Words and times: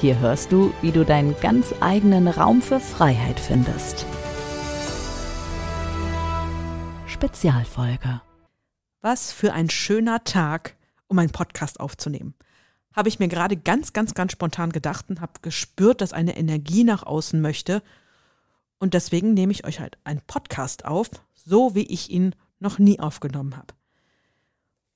hier 0.00 0.18
hörst 0.18 0.52
du, 0.52 0.72
wie 0.82 0.92
du 0.92 1.04
deinen 1.04 1.34
ganz 1.40 1.74
eigenen 1.80 2.28
Raum 2.28 2.62
für 2.62 2.80
Freiheit 2.80 3.38
findest. 3.40 4.06
Spezialfolge. 7.06 8.20
Was 9.00 9.32
für 9.32 9.52
ein 9.52 9.70
schöner 9.70 10.24
Tag, 10.24 10.76
um 11.06 11.18
einen 11.18 11.30
Podcast 11.30 11.80
aufzunehmen. 11.80 12.34
Habe 12.94 13.08
ich 13.08 13.18
mir 13.18 13.28
gerade 13.28 13.56
ganz, 13.56 13.92
ganz, 13.92 14.14
ganz 14.14 14.32
spontan 14.32 14.70
gedacht 14.70 15.06
und 15.08 15.20
habe 15.20 15.32
gespürt, 15.42 16.00
dass 16.00 16.12
eine 16.12 16.36
Energie 16.36 16.84
nach 16.84 17.02
außen 17.02 17.40
möchte. 17.40 17.82
Und 18.78 18.94
deswegen 18.94 19.34
nehme 19.34 19.52
ich 19.52 19.64
euch 19.64 19.80
halt 19.80 19.98
einen 20.04 20.20
Podcast 20.26 20.84
auf, 20.84 21.08
so 21.34 21.74
wie 21.74 21.86
ich 21.86 22.10
ihn 22.10 22.34
noch 22.58 22.78
nie 22.78 23.00
aufgenommen 23.00 23.56
habe. 23.56 23.74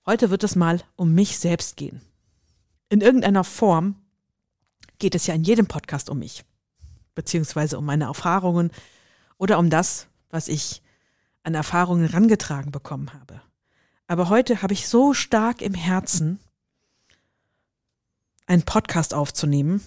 Heute 0.07 0.31
wird 0.31 0.45
es 0.45 0.57
mal 0.57 0.81
um 0.97 1.15
mich 1.15 1.39
selbst 1.39 1.77
gehen. 1.77 2.01
In 2.89 3.01
irgendeiner 3.01 3.45
Form 3.45 3.97
geht 4.99 5.15
es 5.15 5.27
ja 5.27 5.35
in 5.35 5.45
jedem 5.45 5.67
Podcast 5.67 6.11
um 6.11 6.19
mich, 6.19 6.45
beziehungsweise 7.15 7.79
um 7.79 7.85
meine 7.85 8.05
Erfahrungen 8.05 8.71
oder 9.37 9.59
um 9.59 9.71
das, 9.71 10.09
was 10.31 10.49
ich 10.49 10.83
an 11.43 11.55
Erfahrungen 11.55 12.07
rangetragen 12.07 12.73
bekommen 12.73 13.13
habe. 13.13 13.41
Aber 14.07 14.29
heute 14.29 14.63
habe 14.63 14.73
ich 14.73 14.89
so 14.89 15.15
stark 15.15 15.63
im 15.63 15.75
Herzen, 15.75 16.41
einen 18.47 18.63
Podcast 18.63 19.13
aufzunehmen, 19.13 19.83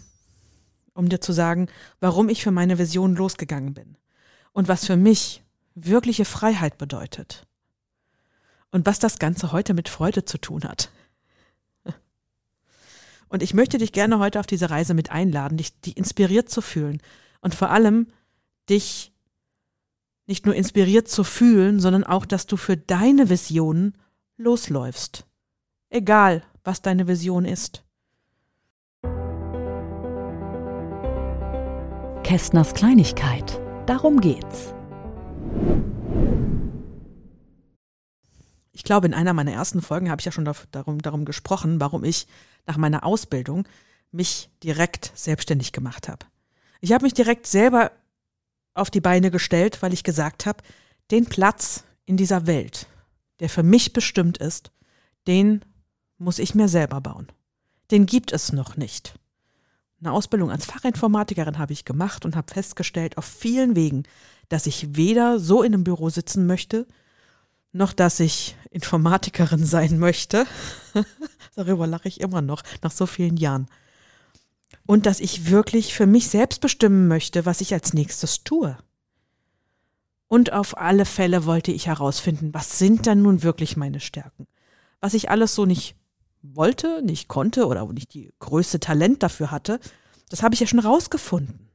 um 0.94 1.09
dir 1.09 1.20
zu 1.20 1.34
sagen, 1.34 1.68
warum 2.00 2.30
ich 2.30 2.44
für 2.44 2.52
meine 2.52 2.78
Vision 2.78 3.16
losgegangen 3.16 3.73
bin 3.73 3.98
und 4.53 4.68
was 4.68 4.86
für 4.86 4.98
mich 4.98 5.44
wirkliche 5.73 6.25
Freiheit 6.25 6.78
bedeutet 6.78 7.48
und 8.72 8.86
was 8.86 9.00
das 9.00 9.20
Ganze 9.20 9.52
heute 9.52 9.73
mit 9.73 9.90
Freude 9.90 10.25
zu 10.25 10.38
tun 10.38 10.64
hat. 10.64 10.92
Und 13.32 13.42
ich 13.42 13.54
möchte 13.54 13.78
dich 13.78 13.94
gerne 13.94 14.20
heute 14.20 14.42
auf 14.42 14.46
diese 14.46 14.70
Reise 14.70 14.94
mit 14.94 15.10
einladen, 15.10 15.56
dich, 15.56 15.80
dich 15.80 15.96
inspiriert 15.96 16.50
zu 16.50 16.62
fühlen 16.62 17.02
und 17.40 17.56
vor 17.56 17.70
allem 17.70 18.08
dich 18.70 19.14
nicht 20.28 20.46
nur 20.46 20.54
inspiriert 20.54 21.08
zu 21.08 21.24
fühlen, 21.24 21.80
sondern 21.80 22.04
auch, 22.04 22.26
dass 22.26 22.46
du 22.46 22.58
für 22.58 22.76
deine 22.76 23.30
Visionen 23.30 23.98
losläufst. 24.36 25.26
Egal, 25.90 26.44
was 26.66 26.82
deine 26.82 27.08
Vision 27.08 27.46
ist. 27.46 27.86
Kästners 32.24 32.74
Kleinigkeit. 32.74 33.62
Darum 33.86 34.20
geht's. 34.20 34.74
Ich 38.82 38.84
glaube, 38.84 39.06
in 39.06 39.14
einer 39.14 39.34
meiner 39.34 39.52
ersten 39.52 39.84
Folgen 39.84 40.10
habe 40.10 40.22
ich 40.22 40.26
ja 40.26 40.32
schon 40.32 40.52
darum, 40.72 41.04
darum 41.04 41.24
gesprochen, 41.24 41.80
warum 41.80 42.04
ich 42.04 42.26
nach 42.66 42.78
meiner 42.78 43.06
Ausbildung 43.06 43.68
mich 44.12 44.50
direkt 44.64 45.12
selbstständig 45.14 45.72
gemacht 45.72 46.10
habe. 46.10 46.26
Ich 46.80 46.92
habe 46.92 47.04
mich 47.04 47.14
direkt 47.14 47.46
selber 47.46 47.92
auf 48.74 48.90
die 48.90 49.00
Beine 49.00 49.30
gestellt, 49.30 49.84
weil 49.84 49.94
ich 49.94 50.04
gesagt 50.04 50.48
habe, 50.48 50.64
den 51.12 51.28
Platz 51.28 51.84
in 52.06 52.18
dieser 52.18 52.48
Welt, 52.48 52.88
der 53.40 53.50
für 53.50 53.62
mich 53.62 53.94
bestimmt 53.94 54.40
ist, 54.40 54.72
den 55.28 55.63
muss 56.18 56.40
ich 56.40 56.56
mir 56.56 56.68
selber 56.68 57.02
bauen. 57.02 57.28
Den 57.92 58.08
gibt 58.08 58.34
es 58.34 58.52
noch 58.52 58.78
nicht. 58.78 59.13
Eine 60.00 60.12
Ausbildung 60.12 60.50
als 60.50 60.66
Fachinformatikerin 60.66 61.59
habe 61.59 61.74
ich 61.74 61.86
gemacht 61.86 62.25
und 62.25 62.36
habe 62.36 62.52
festgestellt 62.52 63.19
auf 63.19 63.25
vielen 63.25 63.75
Wegen, 63.75 64.06
dass 64.50 64.66
ich 64.66 64.96
weder 64.96 65.38
so 65.40 65.62
in 65.62 65.75
einem 65.75 65.84
Büro 65.84 66.09
sitzen 66.09 66.48
möchte, 66.48 66.88
noch 67.74 67.94
dass 67.94 68.20
ich 68.20 68.56
Informatikerin 68.70 69.66
sein 69.66 70.00
möchte. 70.00 70.46
Darüber 71.56 71.88
lache 71.88 72.08
ich 72.08 72.22
immer 72.22 72.42
noch, 72.42 72.64
nach 72.82 72.92
so 72.92 73.06
vielen 73.06 73.38
Jahren. 73.38 73.68
Und 74.86 75.06
dass 75.06 75.20
ich 75.20 75.50
wirklich 75.50 75.94
für 75.94 76.06
mich 76.06 76.28
selbst 76.30 76.62
bestimmen 76.62 77.08
möchte, 77.08 77.46
was 77.46 77.62
ich 77.62 77.74
als 77.74 77.94
nächstes 77.94 78.44
tue. 78.44 78.78
Und 80.28 80.54
auf 80.54 80.78
alle 80.78 81.06
Fälle 81.06 81.46
wollte 81.46 81.72
ich 81.72 81.88
herausfinden, 81.88 82.54
was 82.54 82.80
sind 82.80 83.06
dann 83.06 83.22
nun 83.22 83.44
wirklich 83.44 83.76
meine 83.76 84.00
Stärken? 84.00 84.48
Was 85.02 85.14
ich 85.14 85.30
alles 85.30 85.56
so 85.56 85.66
nicht 85.66 85.96
wollte, 86.42 87.02
nicht 87.04 87.28
konnte 87.28 87.68
oder 87.68 87.86
nicht 87.92 88.14
die 88.14 88.31
größte 88.40 88.80
Talent 88.80 89.24
dafür 89.24 89.52
hatte, 89.52 89.80
das 90.30 90.42
habe 90.42 90.54
ich 90.54 90.62
ja 90.62 90.68
schon 90.68 90.80
rausgefunden. 90.80 91.70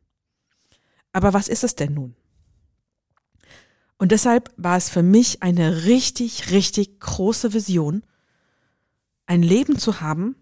Aber 1.12 1.35
was 1.35 1.49
ist 1.49 1.65
es 1.65 1.77
denn 1.77 1.95
nun? 1.95 2.17
Und 3.99 4.12
deshalb 4.12 4.53
war 4.57 4.77
es 4.77 4.91
für 4.91 5.03
mich 5.03 5.43
eine 5.43 5.84
richtig, 5.84 6.51
richtig 6.51 7.01
große 7.01 7.55
Vision, 7.55 8.03
ein 9.27 9.43
Leben 9.43 9.79
zu 9.79 10.01
haben, 10.01 10.37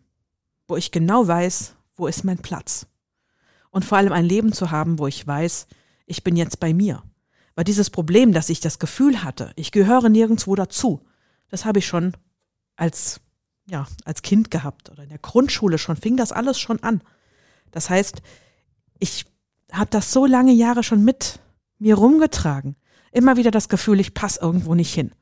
wo 0.67 0.77
ich 0.77 0.91
genau 0.91 1.27
weiß, 1.27 1.75
wo 1.97 2.07
ist 2.07 2.25
mein 2.25 2.39
Platz. 2.39 2.87
Und 3.71 3.85
vor 3.85 3.99
allem 3.99 4.13
ein 4.13 4.25
Leben 4.25 4.53
zu 4.53 4.71
haben, 4.71 4.99
wo 4.99 5.07
ich 5.07 5.27
weiß, 5.27 5.67
ich 6.07 6.25
bin 6.25 6.37
jetzt 6.37 6.61
bei 6.61 6.75
mir. 6.75 7.03
Weil 7.55 7.65
dieses 7.65 7.91
Problem, 7.91 8.33
dass 8.33 8.51
ich 8.51 8.61
das 8.61 8.79
Gefühl 8.79 9.23
hatte, 9.23 9.53
ich 9.57 9.73
gehöre 9.73 10.09
nirgendwo 10.09 10.55
dazu, 10.55 11.01
das 11.49 11.65
habe 11.65 11.79
ich 11.79 11.87
schon 11.87 12.17
als, 12.77 13.21
ja, 13.67 13.87
als 14.05 14.23
Kind 14.23 14.51
gehabt 14.51 14.91
oder 14.91 15.05
in 15.05 15.09
der 15.09 15.19
Grundschule 15.19 15.79
schon, 15.79 15.97
fing 15.97 16.17
das 16.17 16.33
alles 16.33 16.59
schon 16.59 16.83
an. 16.83 17.03
Das 17.71 17.91
heißt, 17.91 18.23
ich 18.99 19.27
habe 19.71 19.91
das 19.91 20.13
so 20.13 20.27
lange 20.27 20.53
Jahre 20.53 20.83
schon 20.83 21.05
mit 21.05 21.39
mir 21.79 21.95
rumgetragen 21.95 22.77
immer 23.15 23.37
wieder 23.37 23.51
das 23.51 23.69
Gefühl, 23.69 24.01
ich 24.01 24.15
passe 24.15 24.41
irgendwo 24.41 24.75
nicht 24.75 24.93
hin. 24.93 25.13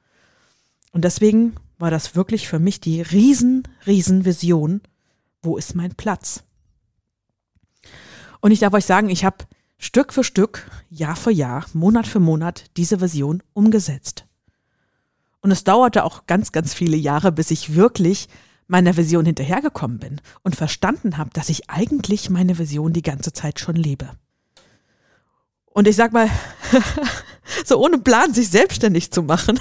Und 0.92 1.04
deswegen 1.04 1.54
war 1.78 1.90
das 1.90 2.14
wirklich 2.14 2.48
für 2.48 2.58
mich 2.58 2.80
die 2.80 3.00
riesen, 3.00 3.66
riesen 3.86 4.24
Vision, 4.24 4.80
wo 5.42 5.56
ist 5.56 5.74
mein 5.74 5.94
Platz? 5.94 6.44
Und 8.40 8.50
ich 8.50 8.60
darf 8.60 8.74
euch 8.74 8.84
sagen, 8.84 9.08
ich 9.08 9.24
habe 9.24 9.44
Stück 9.78 10.12
für 10.12 10.24
Stück, 10.24 10.70
Jahr 10.90 11.16
für 11.16 11.32
Jahr, 11.32 11.66
Monat 11.72 12.06
für 12.06 12.20
Monat 12.20 12.64
diese 12.76 13.00
Vision 13.00 13.42
umgesetzt. 13.52 14.26
Und 15.40 15.50
es 15.50 15.64
dauerte 15.64 16.04
auch 16.04 16.26
ganz, 16.26 16.52
ganz 16.52 16.72
viele 16.72 16.96
Jahre, 16.96 17.32
bis 17.32 17.50
ich 17.50 17.74
wirklich 17.74 18.28
meiner 18.68 18.96
Vision 18.96 19.26
hinterhergekommen 19.26 19.98
bin 19.98 20.20
und 20.42 20.56
verstanden 20.56 21.18
habe, 21.18 21.30
dass 21.30 21.48
ich 21.48 21.68
eigentlich 21.68 22.30
meine 22.30 22.58
Vision 22.58 22.92
die 22.92 23.02
ganze 23.02 23.32
Zeit 23.32 23.58
schon 23.58 23.74
lebe. 23.74 24.10
Und 25.66 25.88
ich 25.88 25.96
sag 25.96 26.12
mal, 26.12 26.30
so 27.64 27.82
ohne 27.84 27.98
Plan 27.98 28.34
sich 28.34 28.48
selbstständig 28.48 29.10
zu 29.10 29.22
machen, 29.22 29.58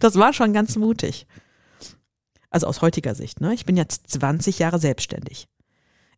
das 0.00 0.16
war 0.16 0.32
schon 0.32 0.52
ganz 0.52 0.76
mutig. 0.76 1.26
Also 2.50 2.66
aus 2.66 2.80
heutiger 2.80 3.14
Sicht, 3.14 3.40
ne? 3.40 3.54
Ich 3.54 3.66
bin 3.66 3.76
jetzt 3.76 4.08
20 4.10 4.58
Jahre 4.58 4.78
selbstständig. 4.78 5.48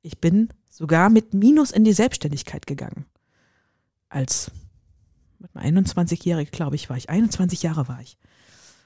Ich 0.02 0.20
bin 0.20 0.48
sogar 0.70 1.10
mit 1.10 1.34
Minus 1.34 1.70
in 1.70 1.84
die 1.84 1.92
Selbstständigkeit 1.92 2.66
gegangen. 2.66 3.06
Als 4.08 4.50
21-Jährige, 5.54 6.50
glaube 6.50 6.76
ich, 6.76 6.88
war 6.88 6.96
ich. 6.96 7.10
21 7.10 7.62
Jahre 7.62 7.88
war 7.88 8.00
ich. 8.00 8.18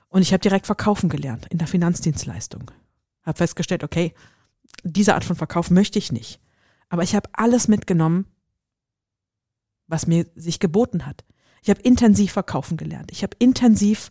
Und 0.09 0.23
ich 0.23 0.33
habe 0.33 0.41
direkt 0.41 0.67
verkaufen 0.67 1.09
gelernt 1.09 1.47
in 1.50 1.59
der 1.59 1.67
Finanzdienstleistung. 1.67 2.71
Habe 3.23 3.39
festgestellt, 3.39 3.84
okay, 3.84 4.15
diese 4.84 5.15
Art 5.15 5.25
von 5.25 5.37
Verkauf 5.37 5.71
möchte 5.71 5.99
ich 5.99 6.12
nicht. 6.12 6.41
Aber 6.89 7.03
ich 7.03 7.15
habe 7.15 7.31
alles 7.33 7.69
mitgenommen, 7.69 8.27
was 9.87 10.06
mir 10.06 10.26
sich 10.35 10.61
geboten 10.61 11.06
hat. 11.06 11.25
Ich 11.62 11.70
habe 11.70 11.81
intensiv 11.82 12.32
verkaufen 12.32 12.76
gelernt. 12.76 13.11
Ich 13.12 13.23
habe 13.23 13.37
intensiv 13.38 14.11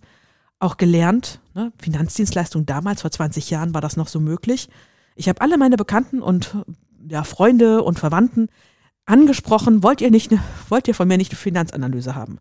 auch 0.59 0.77
gelernt, 0.77 1.39
ne, 1.53 1.73
Finanzdienstleistung 1.81 2.65
damals, 2.65 3.01
vor 3.01 3.11
20 3.11 3.49
Jahren 3.49 3.73
war 3.73 3.81
das 3.81 3.97
noch 3.97 4.07
so 4.07 4.19
möglich. 4.19 4.69
Ich 5.15 5.27
habe 5.27 5.41
alle 5.41 5.57
meine 5.57 5.75
Bekannten 5.75 6.21
und 6.21 6.55
ja, 7.07 7.23
Freunde 7.23 7.83
und 7.83 7.99
Verwandten 7.99 8.47
angesprochen, 9.05 9.83
wollt 9.83 10.01
ihr 10.01 10.11
nicht, 10.11 10.31
wollt 10.69 10.87
ihr 10.87 10.95
von 10.95 11.07
mir 11.07 11.17
nicht 11.17 11.31
eine 11.31 11.37
Finanzanalyse 11.37 12.15
haben? 12.15 12.39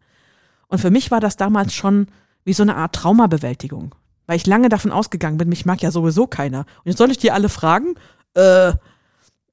Und 0.68 0.78
für 0.78 0.90
mich 0.90 1.10
war 1.10 1.20
das 1.20 1.36
damals 1.36 1.74
schon 1.74 2.06
wie 2.44 2.52
so 2.52 2.62
eine 2.62 2.76
Art 2.76 2.94
Traumabewältigung, 2.94 3.94
weil 4.26 4.36
ich 4.36 4.46
lange 4.46 4.68
davon 4.68 4.92
ausgegangen 4.92 5.38
bin, 5.38 5.48
mich 5.48 5.66
mag 5.66 5.82
ja 5.82 5.90
sowieso 5.90 6.26
keiner. 6.26 6.60
Und 6.60 6.86
jetzt 6.86 6.98
soll 6.98 7.10
ich 7.10 7.18
die 7.18 7.32
alle 7.32 7.48
fragen? 7.48 7.94
Äh, 8.34 8.72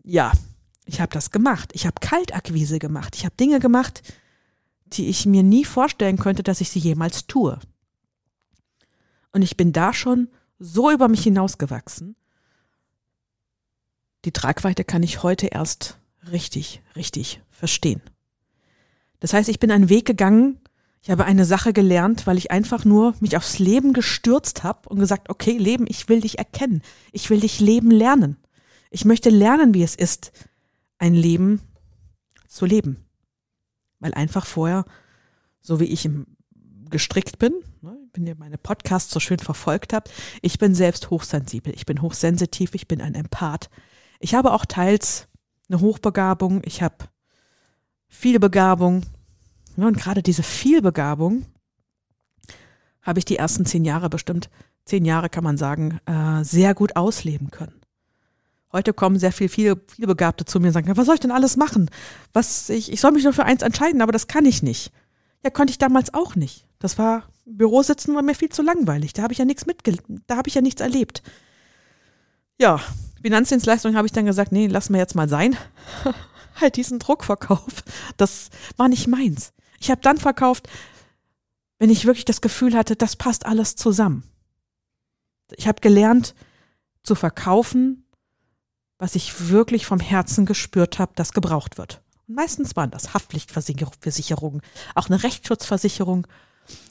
ja, 0.03 0.31
ich 0.85 1.01
habe 1.01 1.11
das 1.11 1.31
gemacht. 1.31 1.71
Ich 1.73 1.85
habe 1.85 1.95
Kaltakquise 1.99 2.79
gemacht. 2.79 3.15
Ich 3.15 3.25
habe 3.25 3.35
Dinge 3.35 3.59
gemacht, 3.59 4.03
die 4.93 5.07
ich 5.07 5.25
mir 5.25 5.43
nie 5.43 5.65
vorstellen 5.65 6.17
könnte, 6.17 6.43
dass 6.43 6.61
ich 6.61 6.69
sie 6.69 6.79
jemals 6.79 7.27
tue. 7.27 7.59
Und 9.31 9.41
ich 9.41 9.57
bin 9.57 9.73
da 9.73 9.93
schon 9.93 10.29
so 10.59 10.91
über 10.91 11.07
mich 11.07 11.23
hinausgewachsen. 11.23 12.15
Die 14.25 14.31
Tragweite 14.31 14.83
kann 14.83 15.03
ich 15.03 15.23
heute 15.23 15.47
erst 15.47 15.99
richtig, 16.31 16.81
richtig 16.95 17.41
verstehen. 17.49 18.01
Das 19.19 19.33
heißt, 19.33 19.49
ich 19.49 19.59
bin 19.59 19.71
einen 19.71 19.89
Weg 19.89 20.05
gegangen, 20.05 20.59
ich 21.01 21.11
habe 21.11 21.25
eine 21.25 21.45
Sache 21.45 21.71
gelernt, 21.71 22.27
weil 22.27 22.37
ich 22.37 22.51
einfach 22.51 22.83
nur 22.83 23.15
mich 23.21 23.37
aufs 23.37 23.59
Leben 23.59 23.93
gestürzt 23.93 24.63
habe 24.63 24.89
und 24.89 24.99
gesagt, 24.99 25.29
okay, 25.29 25.57
Leben, 25.57 25.85
ich 25.87 26.09
will 26.09 26.19
dich 26.21 26.37
erkennen. 26.37 26.81
Ich 27.13 27.29
will 27.29 27.39
dich 27.39 27.59
leben 27.59 27.91
lernen. 27.91 28.35
Ich 28.89 29.05
möchte 29.05 29.29
lernen, 29.29 29.73
wie 29.73 29.83
es 29.83 29.95
ist, 29.95 30.31
ein 30.97 31.13
Leben 31.13 31.61
zu 32.47 32.65
leben. 32.65 33.06
Weil 33.99 34.13
einfach 34.13 34.45
vorher, 34.45 34.85
so 35.61 35.79
wie 35.79 35.85
ich 35.85 36.09
gestrickt 36.89 37.39
bin, 37.39 37.53
ne, 37.81 37.97
wenn 38.13 38.27
ihr 38.27 38.35
meine 38.35 38.57
Podcasts 38.57 39.11
so 39.11 39.19
schön 39.19 39.39
verfolgt 39.39 39.93
habt, 39.93 40.11
ich 40.41 40.57
bin 40.59 40.73
selbst 40.73 41.09
hochsensibel, 41.09 41.73
ich 41.73 41.85
bin 41.85 42.01
hochsensitiv, 42.01 42.75
ich 42.75 42.87
bin 42.87 43.01
ein 43.01 43.15
Empath. 43.15 43.69
Ich 44.19 44.35
habe 44.35 44.53
auch 44.53 44.65
teils 44.65 45.27
eine 45.69 45.81
Hochbegabung, 45.81 46.61
ich 46.63 46.81
habe 46.81 46.95
viel 48.07 48.39
Begabung. 48.39 49.03
Und 49.75 49.97
gerade 49.97 50.23
diese 50.23 50.43
Vielbegabung 50.43 51.45
habe 53.01 53.19
ich 53.19 53.25
die 53.25 53.37
ersten 53.37 53.65
zehn 53.65 53.85
Jahre 53.85 54.09
bestimmt, 54.09 54.49
zehn 54.85 55.05
Jahre 55.05 55.29
kann 55.29 55.43
man 55.43 55.57
sagen, 55.57 55.99
äh, 56.05 56.43
sehr 56.43 56.73
gut 56.73 56.95
ausleben 56.95 57.51
können. 57.51 57.76
Heute 58.71 58.93
kommen 58.93 59.17
sehr 59.17 59.31
viel, 59.31 59.49
viele, 59.49 59.79
viele 59.87 60.07
Begabte 60.07 60.45
zu 60.45 60.59
mir 60.59 60.67
und 60.67 60.73
sagen, 60.73 60.95
was 60.95 61.05
soll 61.05 61.15
ich 61.15 61.21
denn 61.21 61.31
alles 61.31 61.55
machen? 61.55 61.89
Was, 62.33 62.69
ich, 62.69 62.91
ich 62.91 62.99
soll 62.99 63.11
mich 63.11 63.23
nur 63.23 63.33
für 63.33 63.45
eins 63.45 63.61
entscheiden, 63.61 64.01
aber 64.01 64.11
das 64.11 64.27
kann 64.27 64.45
ich 64.45 64.61
nicht. 64.61 64.91
Ja, 65.43 65.49
konnte 65.49 65.71
ich 65.71 65.77
damals 65.77 66.13
auch 66.13 66.35
nicht. 66.35 66.65
Das 66.79 66.97
war, 66.97 67.23
Büro 67.45 67.81
sitzen 67.81 68.13
war 68.15 68.21
mir 68.21 68.35
viel 68.35 68.49
zu 68.49 68.61
langweilig. 68.61 69.13
Da 69.13 69.23
habe 69.23 69.33
ich 69.33 69.39
ja 69.39 69.45
nichts 69.45 69.65
mitge, 69.65 69.95
da 70.27 70.37
habe 70.37 70.49
ich 70.49 70.55
ja 70.55 70.61
nichts 70.61 70.81
erlebt. 70.81 71.23
Ja, 72.59 72.81
Finanzdienstleistung 73.21 73.95
habe 73.95 74.07
ich 74.07 74.11
dann 74.11 74.25
gesagt, 74.25 74.51
nee, 74.51 74.67
lass 74.67 74.89
mir 74.89 74.97
jetzt 74.97 75.15
mal 75.15 75.29
sein. 75.29 75.55
halt 76.59 76.75
diesen 76.75 76.99
Druckverkauf. 76.99 77.83
Das 78.17 78.49
war 78.75 78.89
nicht 78.89 79.07
meins. 79.07 79.53
Ich 79.79 79.91
habe 79.91 80.01
dann 80.01 80.17
verkauft, 80.17 80.67
wenn 81.79 81.89
ich 81.89 82.05
wirklich 82.05 82.25
das 82.25 82.41
Gefühl 82.41 82.75
hatte, 82.75 82.95
das 82.95 83.15
passt 83.15 83.45
alles 83.45 83.75
zusammen. 83.75 84.23
Ich 85.55 85.67
habe 85.67 85.81
gelernt 85.81 86.35
zu 87.03 87.15
verkaufen, 87.15 88.03
was 88.97 89.15
ich 89.15 89.49
wirklich 89.49 89.85
vom 89.85 89.99
Herzen 89.99 90.45
gespürt 90.45 90.99
habe, 90.99 91.11
das 91.15 91.33
gebraucht 91.33 91.77
wird. 91.77 92.01
Und 92.27 92.35
meistens 92.35 92.75
waren 92.75 92.91
das 92.91 93.13
Haftpflichtversicherungen, 93.13 94.61
auch 94.95 95.09
eine 95.09 95.23
Rechtsschutzversicherung. 95.23 96.27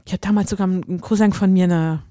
Ich 0.05 0.13
habe 0.13 0.21
damals 0.21 0.51
sogar 0.51 0.67
einem 0.67 1.01
Cousin 1.01 1.33
von 1.33 1.53
mir 1.53 1.65
eine 1.65 2.03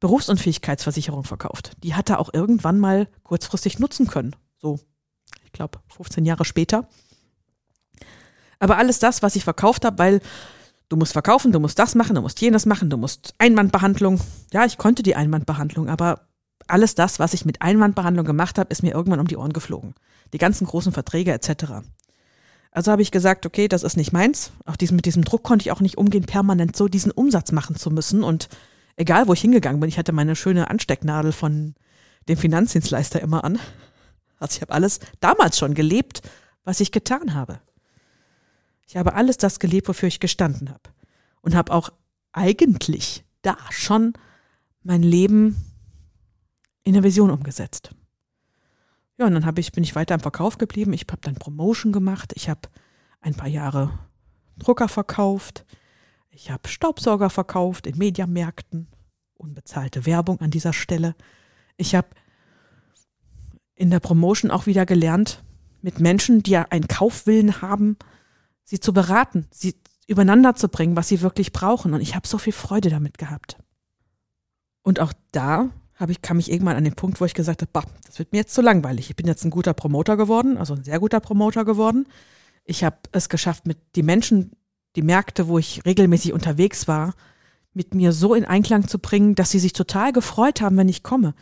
Berufsunfähigkeitsversicherung 0.00 1.24
verkauft. 1.24 1.76
Die 1.84 1.94
hat 1.94 2.10
er 2.10 2.18
auch 2.18 2.30
irgendwann 2.32 2.80
mal 2.80 3.06
kurzfristig 3.22 3.78
nutzen 3.78 4.08
können. 4.08 4.34
So, 4.56 4.80
ich 5.44 5.52
glaube, 5.52 5.78
15 5.94 6.24
Jahre 6.24 6.44
später. 6.44 6.88
Aber 8.58 8.78
alles 8.78 8.98
das, 8.98 9.22
was 9.22 9.36
ich 9.36 9.44
verkauft 9.44 9.84
habe, 9.84 9.98
weil 9.98 10.20
du 10.88 10.96
musst 10.96 11.12
verkaufen, 11.12 11.52
du 11.52 11.60
musst 11.60 11.78
das 11.78 11.94
machen, 11.94 12.16
du 12.16 12.22
musst 12.22 12.40
jenes 12.40 12.66
machen, 12.66 12.90
du 12.90 12.96
musst 12.96 13.34
Einwandbehandlung. 13.38 14.20
Ja, 14.52 14.64
ich 14.64 14.78
konnte 14.78 15.02
die 15.02 15.14
Einwandbehandlung, 15.14 15.88
aber 15.88 16.28
alles 16.68 16.94
das, 16.94 17.18
was 17.18 17.34
ich 17.34 17.44
mit 17.44 17.62
Einwandbehandlung 17.62 18.24
gemacht 18.24 18.58
habe, 18.58 18.70
ist 18.70 18.82
mir 18.82 18.92
irgendwann 18.92 19.20
um 19.20 19.26
die 19.26 19.36
Ohren 19.36 19.52
geflogen. 19.52 19.94
Die 20.32 20.38
ganzen 20.38 20.66
großen 20.66 20.92
Verträge 20.92 21.32
etc. 21.32 21.82
Also 22.70 22.90
habe 22.90 23.02
ich 23.02 23.10
gesagt, 23.10 23.44
okay, 23.44 23.68
das 23.68 23.82
ist 23.82 23.96
nicht 23.96 24.12
meins. 24.12 24.52
Auch 24.64 24.76
diesen, 24.76 24.96
mit 24.96 25.04
diesem 25.04 25.24
Druck 25.24 25.42
konnte 25.42 25.64
ich 25.64 25.72
auch 25.72 25.80
nicht 25.80 25.98
umgehen, 25.98 26.24
permanent 26.24 26.74
so 26.74 26.88
diesen 26.88 27.12
Umsatz 27.12 27.52
machen 27.52 27.76
zu 27.76 27.90
müssen. 27.90 28.22
Und 28.22 28.48
egal, 28.96 29.28
wo 29.28 29.34
ich 29.34 29.42
hingegangen 29.42 29.80
bin, 29.80 29.88
ich 29.88 29.98
hatte 29.98 30.12
meine 30.12 30.36
schöne 30.36 30.70
Anstecknadel 30.70 31.32
von 31.32 31.74
dem 32.28 32.38
Finanzdienstleister 32.38 33.20
immer 33.20 33.44
an. 33.44 33.58
Also 34.38 34.56
ich 34.56 34.62
habe 34.62 34.72
alles 34.72 35.00
damals 35.20 35.58
schon 35.58 35.74
gelebt, 35.74 36.22
was 36.64 36.80
ich 36.80 36.92
getan 36.92 37.34
habe. 37.34 37.60
Ich 38.86 38.96
habe 38.96 39.14
alles 39.14 39.36
das 39.36 39.58
gelebt, 39.58 39.88
wofür 39.88 40.08
ich 40.08 40.20
gestanden 40.20 40.70
habe. 40.70 40.90
Und 41.42 41.54
habe 41.54 41.72
auch 41.72 41.90
eigentlich 42.32 43.24
da 43.42 43.56
schon 43.70 44.14
mein 44.82 45.02
Leben 45.02 45.71
in 46.84 46.94
der 46.94 47.02
Vision 47.02 47.30
umgesetzt. 47.30 47.94
Ja, 49.18 49.26
und 49.26 49.34
dann 49.34 49.46
habe 49.46 49.60
ich, 49.60 49.72
bin 49.72 49.84
ich 49.84 49.94
weiter 49.94 50.14
im 50.14 50.20
Verkauf 50.20 50.58
geblieben. 50.58 50.92
Ich 50.92 51.02
habe 51.02 51.20
dann 51.20 51.34
Promotion 51.34 51.92
gemacht. 51.92 52.32
Ich 52.34 52.48
habe 52.48 52.68
ein 53.20 53.34
paar 53.34 53.48
Jahre 53.48 53.98
Drucker 54.58 54.88
verkauft. 54.88 55.64
Ich 56.30 56.50
habe 56.50 56.68
Staubsauger 56.68 57.30
verkauft 57.30 57.86
in 57.86 57.98
Mediamärkten. 57.98 58.88
Unbezahlte 59.34 60.06
Werbung 60.06 60.40
an 60.40 60.50
dieser 60.50 60.72
Stelle. 60.72 61.14
Ich 61.76 61.94
habe 61.94 62.08
in 63.74 63.90
der 63.90 64.00
Promotion 64.00 64.50
auch 64.50 64.66
wieder 64.66 64.86
gelernt, 64.86 65.42
mit 65.82 65.98
Menschen, 65.98 66.42
die 66.42 66.52
ja 66.52 66.66
einen 66.70 66.86
Kaufwillen 66.86 67.60
haben, 67.60 67.96
sie 68.64 68.78
zu 68.78 68.92
beraten, 68.92 69.46
sie 69.50 69.74
übereinander 70.06 70.54
zu 70.54 70.68
bringen, 70.68 70.96
was 70.96 71.08
sie 71.08 71.20
wirklich 71.20 71.52
brauchen. 71.52 71.92
Und 71.94 72.00
ich 72.00 72.14
habe 72.14 72.28
so 72.28 72.38
viel 72.38 72.52
Freude 72.52 72.90
damit 72.90 73.18
gehabt. 73.18 73.56
Und 74.82 75.00
auch 75.00 75.12
da 75.32 75.70
habe 76.02 76.12
ich, 76.12 76.20
kam 76.20 76.38
ich 76.38 76.50
irgendwann 76.50 76.76
an 76.76 76.84
den 76.84 76.94
Punkt, 76.94 77.20
wo 77.20 77.24
ich 77.24 77.32
gesagt 77.32 77.62
habe, 77.62 77.86
das 78.04 78.18
wird 78.18 78.32
mir 78.32 78.38
jetzt 78.38 78.54
zu 78.54 78.60
langweilig. 78.60 79.08
Ich 79.08 79.16
bin 79.16 79.26
jetzt 79.26 79.44
ein 79.44 79.50
guter 79.50 79.72
Promoter 79.72 80.16
geworden, 80.16 80.58
also 80.58 80.74
ein 80.74 80.84
sehr 80.84 80.98
guter 80.98 81.20
Promoter 81.20 81.64
geworden. 81.64 82.06
Ich 82.64 82.84
habe 82.84 82.96
es 83.12 83.28
geschafft, 83.28 83.66
mit 83.66 83.78
die 83.96 84.02
Menschen, 84.02 84.52
die 84.96 85.02
Märkte, 85.02 85.48
wo 85.48 85.58
ich 85.58 85.84
regelmäßig 85.86 86.32
unterwegs 86.32 86.86
war, 86.86 87.14
mit 87.72 87.94
mir 87.94 88.12
so 88.12 88.34
in 88.34 88.44
Einklang 88.44 88.86
zu 88.86 88.98
bringen, 88.98 89.34
dass 89.34 89.50
sie 89.50 89.58
sich 89.58 89.72
total 89.72 90.12
gefreut 90.12 90.60
haben, 90.60 90.76
wenn 90.76 90.88
ich 90.88 91.02
komme, 91.02 91.34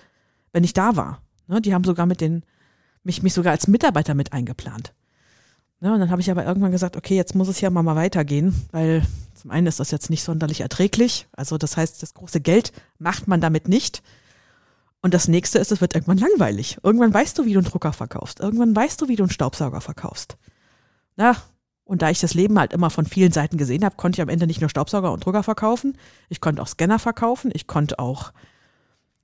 wenn 0.52 0.62
ich 0.62 0.72
da 0.72 0.94
war. 0.94 1.22
Ne, 1.48 1.60
die 1.60 1.74
haben 1.74 1.84
sogar 1.84 2.06
mit 2.06 2.20
den, 2.20 2.44
mich, 3.02 3.22
mich 3.22 3.34
sogar 3.34 3.52
als 3.52 3.66
Mitarbeiter 3.66 4.14
mit 4.14 4.32
eingeplant. 4.32 4.92
Ne, 5.80 5.92
und 5.92 5.98
dann 5.98 6.10
habe 6.10 6.20
ich 6.20 6.30
aber 6.30 6.44
irgendwann 6.44 6.70
gesagt, 6.70 6.96
okay, 6.96 7.16
jetzt 7.16 7.34
muss 7.34 7.48
es 7.48 7.60
ja 7.60 7.70
mal 7.70 7.96
weitergehen, 7.96 8.54
weil 8.70 9.02
zum 9.34 9.50
einen 9.50 9.66
ist 9.66 9.80
das 9.80 9.90
jetzt 9.90 10.10
nicht 10.10 10.22
sonderlich 10.22 10.60
erträglich. 10.60 11.26
Also 11.32 11.56
das 11.56 11.76
heißt, 11.76 12.02
das 12.02 12.14
große 12.14 12.40
Geld 12.40 12.72
macht 12.98 13.26
man 13.26 13.40
damit 13.40 13.68
nicht. 13.68 14.02
Und 15.02 15.14
das 15.14 15.28
nächste 15.28 15.58
ist, 15.58 15.72
es 15.72 15.80
wird 15.80 15.94
irgendwann 15.94 16.18
langweilig. 16.18 16.78
Irgendwann 16.82 17.14
weißt 17.14 17.38
du, 17.38 17.46
wie 17.46 17.54
du 17.54 17.60
einen 17.60 17.68
Drucker 17.68 17.92
verkaufst. 17.92 18.40
Irgendwann 18.40 18.76
weißt 18.76 19.00
du, 19.00 19.08
wie 19.08 19.16
du 19.16 19.22
einen 19.22 19.30
Staubsauger 19.30 19.80
verkaufst. 19.80 20.36
Na, 21.16 21.36
und 21.84 22.02
da 22.02 22.10
ich 22.10 22.20
das 22.20 22.34
Leben 22.34 22.58
halt 22.58 22.72
immer 22.72 22.90
von 22.90 23.06
vielen 23.06 23.32
Seiten 23.32 23.56
gesehen 23.56 23.84
habe, 23.84 23.96
konnte 23.96 24.16
ich 24.16 24.22
am 24.22 24.28
Ende 24.28 24.46
nicht 24.46 24.60
nur 24.60 24.70
Staubsauger 24.70 25.12
und 25.12 25.24
Drucker 25.24 25.42
verkaufen. 25.42 25.96
Ich 26.28 26.40
konnte 26.40 26.62
auch 26.62 26.68
Scanner 26.68 26.98
verkaufen. 26.98 27.50
Ich 27.52 27.66
konnte 27.66 27.98
auch 27.98 28.32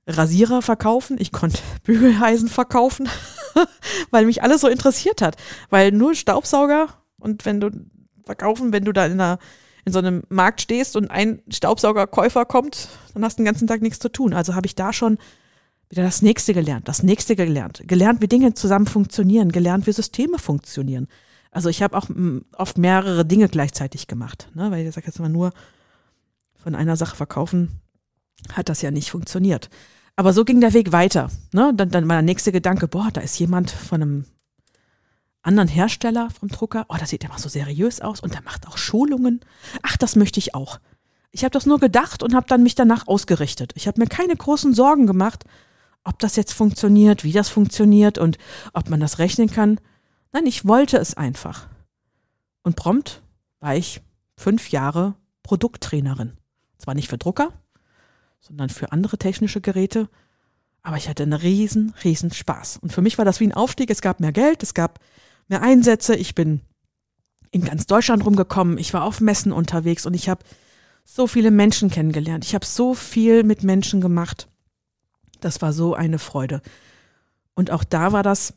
Rasierer 0.07 0.61
verkaufen, 0.61 1.17
ich 1.19 1.31
konnte 1.31 1.59
Bügeleisen 1.83 2.47
verkaufen, 2.47 3.09
weil 4.11 4.25
mich 4.25 4.41
alles 4.41 4.61
so 4.61 4.67
interessiert 4.67 5.21
hat. 5.21 5.35
Weil 5.69 5.91
nur 5.91 6.15
Staubsauger 6.15 6.87
und 7.19 7.45
wenn 7.45 7.59
du 7.59 7.71
verkaufen, 8.25 8.71
wenn 8.73 8.85
du 8.85 8.93
da 8.93 9.05
in, 9.05 9.13
einer, 9.13 9.39
in 9.85 9.93
so 9.93 9.99
einem 9.99 10.23
Markt 10.29 10.61
stehst 10.61 10.95
und 10.95 11.11
ein 11.11 11.41
Staubsaugerkäufer 11.49 12.45
kommt, 12.45 12.89
dann 13.13 13.23
hast 13.23 13.37
du 13.37 13.43
den 13.43 13.45
ganzen 13.45 13.67
Tag 13.67 13.81
nichts 13.81 13.99
zu 13.99 14.09
tun. 14.09 14.33
Also 14.33 14.55
habe 14.55 14.67
ich 14.67 14.75
da 14.75 14.93
schon 14.93 15.17
wieder 15.89 16.03
das 16.03 16.21
nächste 16.21 16.53
gelernt, 16.53 16.87
das 16.87 17.03
nächste 17.03 17.35
gelernt, 17.35 17.81
gelernt, 17.85 18.21
wie 18.21 18.27
Dinge 18.27 18.53
zusammen 18.53 18.87
funktionieren, 18.87 19.51
gelernt, 19.51 19.87
wie 19.87 19.93
Systeme 19.93 20.37
funktionieren. 20.37 21.07
Also 21.51 21.69
ich 21.69 21.81
habe 21.81 21.97
auch 21.97 22.09
mm, 22.09 22.39
oft 22.57 22.77
mehrere 22.77 23.25
Dinge 23.25 23.47
gleichzeitig 23.47 24.07
gemacht, 24.07 24.49
ne? 24.53 24.69
weil 24.69 24.85
ich 24.85 24.93
sage 24.93 25.07
jetzt 25.07 25.19
mal 25.19 25.29
nur 25.29 25.53
von 26.55 26.75
einer 26.75 26.97
Sache 26.97 27.15
verkaufen, 27.15 27.79
hat 28.53 28.69
das 28.69 28.81
ja 28.81 28.91
nicht 28.91 29.11
funktioniert. 29.11 29.69
Aber 30.15 30.33
so 30.33 30.43
ging 30.43 30.59
der 30.59 30.73
Weg 30.73 30.91
weiter. 30.91 31.29
Ne? 31.53 31.71
Dann, 31.75 31.89
dann 31.89 32.07
war 32.07 32.15
der 32.17 32.23
nächste 32.23 32.51
Gedanke, 32.51 32.87
boah, 32.87 33.09
da 33.13 33.21
ist 33.21 33.39
jemand 33.39 33.71
von 33.71 34.01
einem 34.01 34.25
anderen 35.43 35.69
Hersteller 35.69 36.29
vom 36.37 36.49
Drucker. 36.49 36.85
Oh, 36.89 36.95
das 36.99 37.11
sieht 37.11 37.23
immer 37.23 37.39
so 37.39 37.49
seriös 37.49 38.01
aus 38.01 38.19
und 38.19 38.33
der 38.33 38.41
macht 38.41 38.67
auch 38.67 38.77
Schulungen. 38.77 39.39
Ach, 39.83 39.95
das 39.95 40.15
möchte 40.15 40.39
ich 40.39 40.55
auch. 40.55 40.79
Ich 41.31 41.43
habe 41.43 41.51
das 41.51 41.65
nur 41.65 41.79
gedacht 41.79 42.23
und 42.23 42.33
habe 42.33 42.47
dann 42.47 42.63
mich 42.63 42.75
danach 42.75 43.07
ausgerichtet. 43.07 43.71
Ich 43.75 43.87
habe 43.87 43.99
mir 43.99 44.07
keine 44.07 44.35
großen 44.35 44.73
Sorgen 44.73 45.07
gemacht, 45.07 45.45
ob 46.07 46.19
das 46.19 46.37
jetzt 46.37 46.53
funktioniert, 46.53 47.23
wie 47.23 47.33
das 47.33 47.49
funktioniert 47.49 48.17
und 48.17 48.37
ob 48.73 48.89
man 48.89 48.99
das 48.99 49.19
rechnen 49.19 49.49
kann. 49.49 49.79
Nein, 50.31 50.45
ich 50.45 50.65
wollte 50.65 50.97
es 50.97 51.15
einfach. 51.15 51.67
Und 52.63 52.75
prompt 52.75 53.21
war 53.59 53.75
ich 53.75 54.01
fünf 54.37 54.69
Jahre 54.69 55.15
Produkttrainerin. 55.43 56.37
Zwar 56.77 56.93
nicht 56.93 57.09
für 57.09 57.17
Drucker, 57.17 57.51
sondern 58.39 58.69
für 58.69 58.91
andere 58.91 59.17
technische 59.17 59.61
Geräte. 59.61 60.09
Aber 60.81 60.95
ich 60.95 61.09
hatte 61.09 61.23
einen 61.23 61.33
riesen, 61.33 61.93
riesen 62.03 62.31
Spaß. 62.31 62.77
Und 62.77 62.93
für 62.93 63.01
mich 63.01 63.17
war 63.17 63.25
das 63.25 63.39
wie 63.41 63.47
ein 63.47 63.53
Aufstieg. 63.53 63.89
Es 63.89 64.01
gab 64.01 64.19
mehr 64.21 64.31
Geld, 64.31 64.63
es 64.63 64.73
gab 64.73 64.99
mehr 65.49 65.61
Einsätze. 65.61 66.15
Ich 66.15 66.35
bin 66.35 66.61
in 67.51 67.65
ganz 67.65 67.85
Deutschland 67.85 68.25
rumgekommen. 68.25 68.77
Ich 68.77 68.93
war 68.93 69.03
auf 69.03 69.19
Messen 69.19 69.51
unterwegs 69.51 70.05
und 70.05 70.13
ich 70.13 70.29
habe 70.29 70.45
so 71.03 71.27
viele 71.27 71.51
Menschen 71.51 71.89
kennengelernt. 71.89 72.45
Ich 72.45 72.55
habe 72.55 72.65
so 72.65 72.93
viel 72.93 73.43
mit 73.43 73.63
Menschen 73.63 73.99
gemacht. 73.99 74.47
Das 75.47 75.61
war 75.61 75.73
so 75.73 75.93
eine 75.93 76.19
Freude. 76.19 76.61
Und 77.55 77.71
auch 77.71 77.83
da 77.83 78.11
war 78.11 78.23
das, 78.23 78.53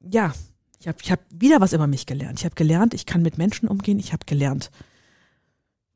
ja, 0.00 0.32
ich 0.78 0.88
habe 0.88 0.98
ich 1.02 1.10
hab 1.10 1.20
wieder 1.30 1.60
was 1.60 1.72
über 1.72 1.86
mich 1.86 2.06
gelernt. 2.06 2.38
Ich 2.38 2.44
habe 2.44 2.54
gelernt, 2.54 2.94
ich 2.94 3.06
kann 3.06 3.22
mit 3.22 3.38
Menschen 3.38 3.68
umgehen. 3.68 3.98
Ich 3.98 4.12
habe 4.12 4.26
gelernt, 4.26 4.70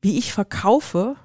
wie 0.01 0.19
ich 0.19 0.33
verkaufe 0.33 1.17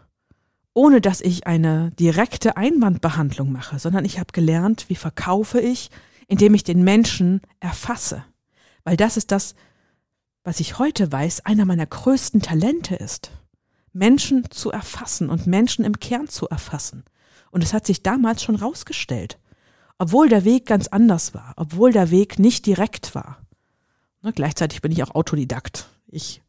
ohne 0.74 1.02
dass 1.02 1.22
ich 1.22 1.48
eine 1.48 1.92
direkte 2.00 2.56
Einwandbehandlung 2.58 3.52
mache, 3.52 3.80
sondern 3.80 4.06
ich 4.06 4.20
habe 4.20 4.32
gelernt, 4.32 4.86
wie 4.88 4.96
verkaufe 4.96 5.60
ich, 5.60 5.90
indem 6.28 6.54
ich 6.54 6.64
den 6.64 6.84
Menschen 6.84 7.42
erfasse. 7.60 8.24
Weil 8.84 8.98
das 8.98 9.18
ist 9.18 9.32
das, 9.32 9.56
was 10.44 10.60
ich 10.60 10.80
heute 10.80 11.12
weiß, 11.12 11.46
einer 11.46 11.66
meiner 11.66 11.86
größten 11.86 12.42
Talente 12.42 12.96
ist. 12.96 13.32
Menschen 13.94 14.50
zu 14.50 14.72
erfassen 14.72 15.30
und 15.30 15.46
Menschen 15.46 15.84
im 15.84 16.00
Kern 16.00 16.30
zu 16.30 16.48
erfassen. 16.48 17.04
Und 17.52 17.64
es 17.64 17.74
hat 17.74 17.86
sich 17.86 18.02
damals 18.02 18.44
schon 18.44 18.56
rausgestellt. 18.56 19.38
Obwohl 19.98 20.30
der 20.30 20.46
Weg 20.46 20.66
ganz 20.66 20.88
anders 20.88 21.34
war, 21.34 21.54
obwohl 21.58 21.92
der 21.92 22.10
Weg 22.10 22.40
nicht 22.40 22.66
direkt 22.66 23.14
war. 23.14 23.38
Ne, 24.24 24.34
gleichzeitig 24.34 24.82
bin 24.82 24.92
ich 24.92 25.04
auch 25.04 25.14
Autodidakt. 25.14 25.90
Ich 26.08 26.42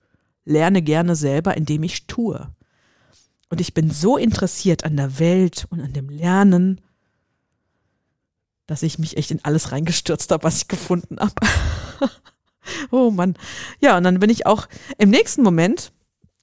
lerne 0.44 0.82
gerne 0.82 1.16
selber, 1.16 1.56
indem 1.56 1.82
ich 1.82 2.06
tue. 2.06 2.48
Und 3.50 3.60
ich 3.60 3.74
bin 3.74 3.90
so 3.90 4.16
interessiert 4.16 4.84
an 4.84 4.96
der 4.96 5.18
Welt 5.18 5.66
und 5.70 5.80
an 5.80 5.92
dem 5.92 6.08
Lernen, 6.08 6.80
dass 8.66 8.82
ich 8.82 8.98
mich 8.98 9.16
echt 9.18 9.30
in 9.30 9.44
alles 9.44 9.72
reingestürzt 9.72 10.30
habe, 10.30 10.44
was 10.44 10.58
ich 10.58 10.68
gefunden 10.68 11.18
habe. 11.20 11.34
oh 12.90 13.10
Mann. 13.10 13.34
Ja, 13.80 13.98
und 13.98 14.04
dann 14.04 14.20
bin 14.20 14.30
ich 14.30 14.46
auch 14.46 14.68
im 14.96 15.10
nächsten 15.10 15.42
Moment 15.42 15.92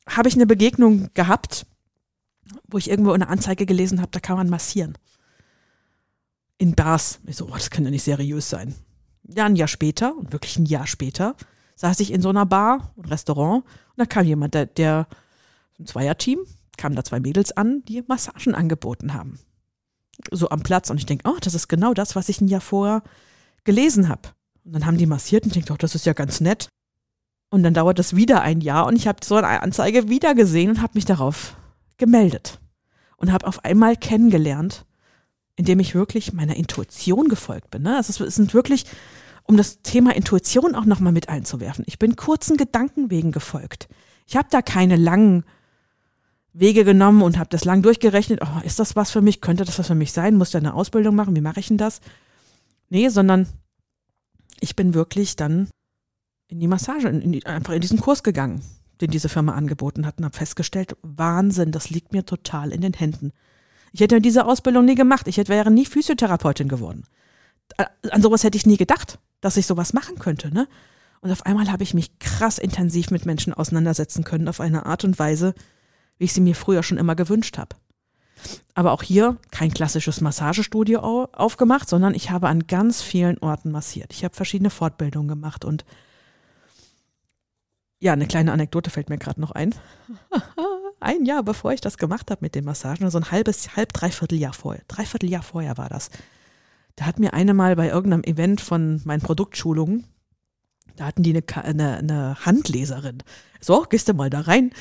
habe 0.07 0.29
ich 0.29 0.35
eine 0.35 0.47
Begegnung 0.47 1.09
gehabt, 1.13 1.65
wo 2.69 2.77
ich 2.77 2.89
irgendwo 2.89 3.11
eine 3.11 3.27
Anzeige 3.27 3.65
gelesen 3.65 4.01
habe, 4.01 4.11
da 4.11 4.19
kann 4.19 4.37
man 4.37 4.49
massieren. 4.49 4.97
In 6.57 6.75
Bars. 6.75 7.19
Ich 7.25 7.37
so, 7.37 7.45
oh, 7.45 7.53
das 7.53 7.69
kann 7.69 7.85
ja 7.85 7.91
nicht 7.91 8.03
seriös 8.03 8.49
sein. 8.49 8.75
Ja, 9.23 9.45
ein 9.45 9.55
Jahr 9.55 9.67
später, 9.67 10.15
und 10.15 10.33
wirklich 10.33 10.57
ein 10.57 10.65
Jahr 10.65 10.87
später, 10.87 11.35
saß 11.75 11.99
ich 12.01 12.11
in 12.11 12.21
so 12.21 12.29
einer 12.29 12.45
Bar 12.45 12.91
und 12.95 13.09
Restaurant 13.09 13.63
und 13.63 13.97
da 13.97 14.05
kam 14.05 14.25
jemand, 14.25 14.53
der, 14.53 14.65
der 14.65 15.07
ein 15.79 15.85
Zweierteam, 15.85 16.39
kamen 16.77 16.95
da 16.95 17.03
zwei 17.03 17.19
Mädels 17.19 17.51
an, 17.55 17.83
die 17.87 18.03
Massagen 18.07 18.55
angeboten 18.55 19.13
haben. 19.13 19.39
So 20.31 20.49
am 20.49 20.61
Platz 20.61 20.89
und 20.89 20.97
ich 20.97 21.05
denke, 21.05 21.29
oh, 21.29 21.37
das 21.39 21.53
ist 21.53 21.69
genau 21.69 21.93
das, 21.93 22.15
was 22.15 22.27
ich 22.27 22.41
ein 22.41 22.49
Jahr 22.49 22.61
vorher 22.61 23.03
gelesen 23.63 24.09
habe. 24.09 24.29
Und 24.65 24.73
dann 24.73 24.85
haben 24.85 24.97
die 24.97 25.05
massiert 25.05 25.43
und 25.43 25.49
ich 25.49 25.53
denke, 25.53 25.73
oh, 25.73 25.77
das 25.77 25.95
ist 25.95 26.05
ja 26.05 26.13
ganz 26.13 26.41
nett. 26.41 26.67
Und 27.49 27.63
dann 27.63 27.73
dauert 27.73 27.97
das 27.97 28.15
wieder 28.15 28.41
ein 28.41 28.61
Jahr 28.61 28.85
und 28.85 28.95
ich 28.95 29.07
habe 29.07 29.19
so 29.23 29.35
eine 29.35 29.63
Anzeige 29.63 30.09
wieder 30.09 30.35
gesehen 30.35 30.71
und 30.71 30.81
habe 30.81 30.93
mich 30.95 31.05
darauf 31.05 31.55
gemeldet 31.99 32.59
und 33.17 33.31
habe 33.31 33.45
auf 33.45 33.63
einmal 33.63 33.95
kennengelernt, 33.95 34.85
indem 35.55 35.79
ich 35.79 35.93
wirklich 35.93 36.33
meiner 36.33 36.55
Intuition 36.55 37.27
gefolgt 37.27 37.69
bin. 37.69 37.83
Ne? 37.83 37.97
Also 37.97 38.23
es 38.23 38.35
sind 38.35 38.53
wirklich, 38.53 38.85
um 39.43 39.57
das 39.57 39.81
Thema 39.81 40.15
Intuition 40.15 40.73
auch 40.73 40.85
nochmal 40.85 41.13
mit 41.13 41.29
einzuwerfen. 41.29 41.83
Ich 41.87 41.99
bin 41.99 42.15
kurzen 42.15 42.57
Gedankenwegen 42.57 43.31
gefolgt. 43.31 43.89
Ich 44.25 44.37
habe 44.37 44.47
da 44.49 44.61
keine 44.61 44.95
langen 44.95 45.43
Wege 46.53 46.83
genommen 46.83 47.21
und 47.21 47.37
habe 47.37 47.49
das 47.49 47.65
lang 47.65 47.81
durchgerechnet. 47.81 48.39
Oh, 48.41 48.65
ist 48.65 48.79
das 48.79 48.95
was 48.95 49.11
für 49.11 49.21
mich? 49.21 49.41
Könnte 49.41 49.65
das 49.65 49.77
was 49.77 49.87
für 49.87 49.95
mich 49.95 50.13
sein? 50.13 50.35
Muss 50.35 50.51
da 50.51 50.59
eine 50.59 50.73
Ausbildung 50.73 51.15
machen? 51.15 51.35
Wie 51.35 51.41
mache 51.41 51.59
ich 51.59 51.67
denn 51.67 51.77
das? 51.77 52.01
Nee, 52.89 53.09
sondern 53.09 53.47
ich 54.59 54.75
bin 54.75 54.93
wirklich 54.93 55.35
dann 55.35 55.69
in 56.47 56.59
die 56.59 56.67
Massage, 56.67 57.07
in 57.07 57.31
die, 57.31 57.45
einfach 57.45 57.73
in 57.73 57.81
diesen 57.81 57.99
Kurs 57.99 58.23
gegangen, 58.23 58.61
den 59.01 59.11
diese 59.11 59.29
Firma 59.29 59.53
angeboten 59.53 60.05
hat 60.05 60.17
und 60.17 60.25
habe 60.25 60.37
festgestellt, 60.37 60.95
Wahnsinn, 61.01 61.71
das 61.71 61.89
liegt 61.89 62.11
mir 62.11 62.25
total 62.25 62.71
in 62.71 62.81
den 62.81 62.93
Händen. 62.93 63.31
Ich 63.91 64.01
hätte 64.01 64.21
diese 64.21 64.45
Ausbildung 64.45 64.85
nie 64.85 64.95
gemacht. 64.95 65.27
Ich 65.27 65.37
hätte, 65.37 65.51
wäre 65.51 65.71
nie 65.71 65.85
Physiotherapeutin 65.85 66.67
geworden. 66.67 67.05
An 68.11 68.21
sowas 68.21 68.43
hätte 68.43 68.57
ich 68.57 68.65
nie 68.65 68.77
gedacht, 68.77 69.19
dass 69.41 69.57
ich 69.57 69.65
sowas 69.65 69.93
machen 69.93 70.19
könnte. 70.19 70.53
Ne? 70.53 70.67
Und 71.21 71.31
auf 71.31 71.45
einmal 71.45 71.71
habe 71.71 71.83
ich 71.83 71.93
mich 71.93 72.19
krass 72.19 72.57
intensiv 72.57 73.11
mit 73.11 73.25
Menschen 73.25 73.53
auseinandersetzen 73.53 74.23
können, 74.23 74.47
auf 74.47 74.59
eine 74.59 74.85
Art 74.85 75.03
und 75.03 75.17
Weise, 75.19 75.53
wie 76.17 76.25
ich 76.25 76.33
sie 76.33 76.41
mir 76.41 76.55
früher 76.55 76.83
schon 76.83 76.97
immer 76.97 77.15
gewünscht 77.15 77.57
habe. 77.57 77.75
Aber 78.73 78.93
auch 78.93 79.03
hier 79.03 79.37
kein 79.51 79.73
klassisches 79.73 80.21
Massagestudio 80.21 81.27
aufgemacht, 81.33 81.89
sondern 81.89 82.15
ich 82.15 82.31
habe 82.31 82.47
an 82.47 82.67
ganz 82.67 83.01
vielen 83.01 83.37
Orten 83.39 83.71
massiert. 83.71 84.13
Ich 84.13 84.23
habe 84.23 84.35
verschiedene 84.35 84.69
Fortbildungen 84.69 85.27
gemacht 85.27 85.65
und 85.65 85.83
ja, 87.99 88.13
eine 88.13 88.27
kleine 88.27 88.51
Anekdote 88.51 88.89
fällt 88.89 89.09
mir 89.09 89.17
gerade 89.17 89.41
noch 89.41 89.51
ein. 89.51 89.75
ein 90.99 91.25
Jahr 91.25 91.43
bevor 91.43 91.73
ich 91.73 91.81
das 91.81 91.97
gemacht 91.97 92.31
habe 92.31 92.39
mit 92.41 92.55
den 92.55 92.65
Massagen, 92.65 93.03
also 93.03 93.17
ein 93.17 93.31
halbes, 93.31 93.75
halb, 93.75 93.93
dreiviertel 93.93 94.39
Jahr 94.39 94.53
vorher, 94.53 94.83
dreiviertel 94.87 95.29
Jahr 95.29 95.43
vorher 95.43 95.77
war 95.77 95.89
das. 95.89 96.09
Da 96.95 97.05
hat 97.05 97.19
mir 97.19 97.33
eine 97.33 97.53
mal 97.53 97.75
bei 97.75 97.89
irgendeinem 97.89 98.23
Event 98.23 98.61
von 98.61 99.01
meinen 99.05 99.21
Produktschulungen, 99.21 100.05
da 100.99 101.05
hatten 101.05 101.23
die 101.23 101.33
eine, 101.33 101.63
eine, 101.63 101.97
eine 101.97 102.45
Handleserin. 102.45 103.23
So, 103.61 103.83
gehst 103.83 104.09
du 104.09 104.13
mal 104.13 104.29
da 104.29 104.41
rein. 104.41 104.71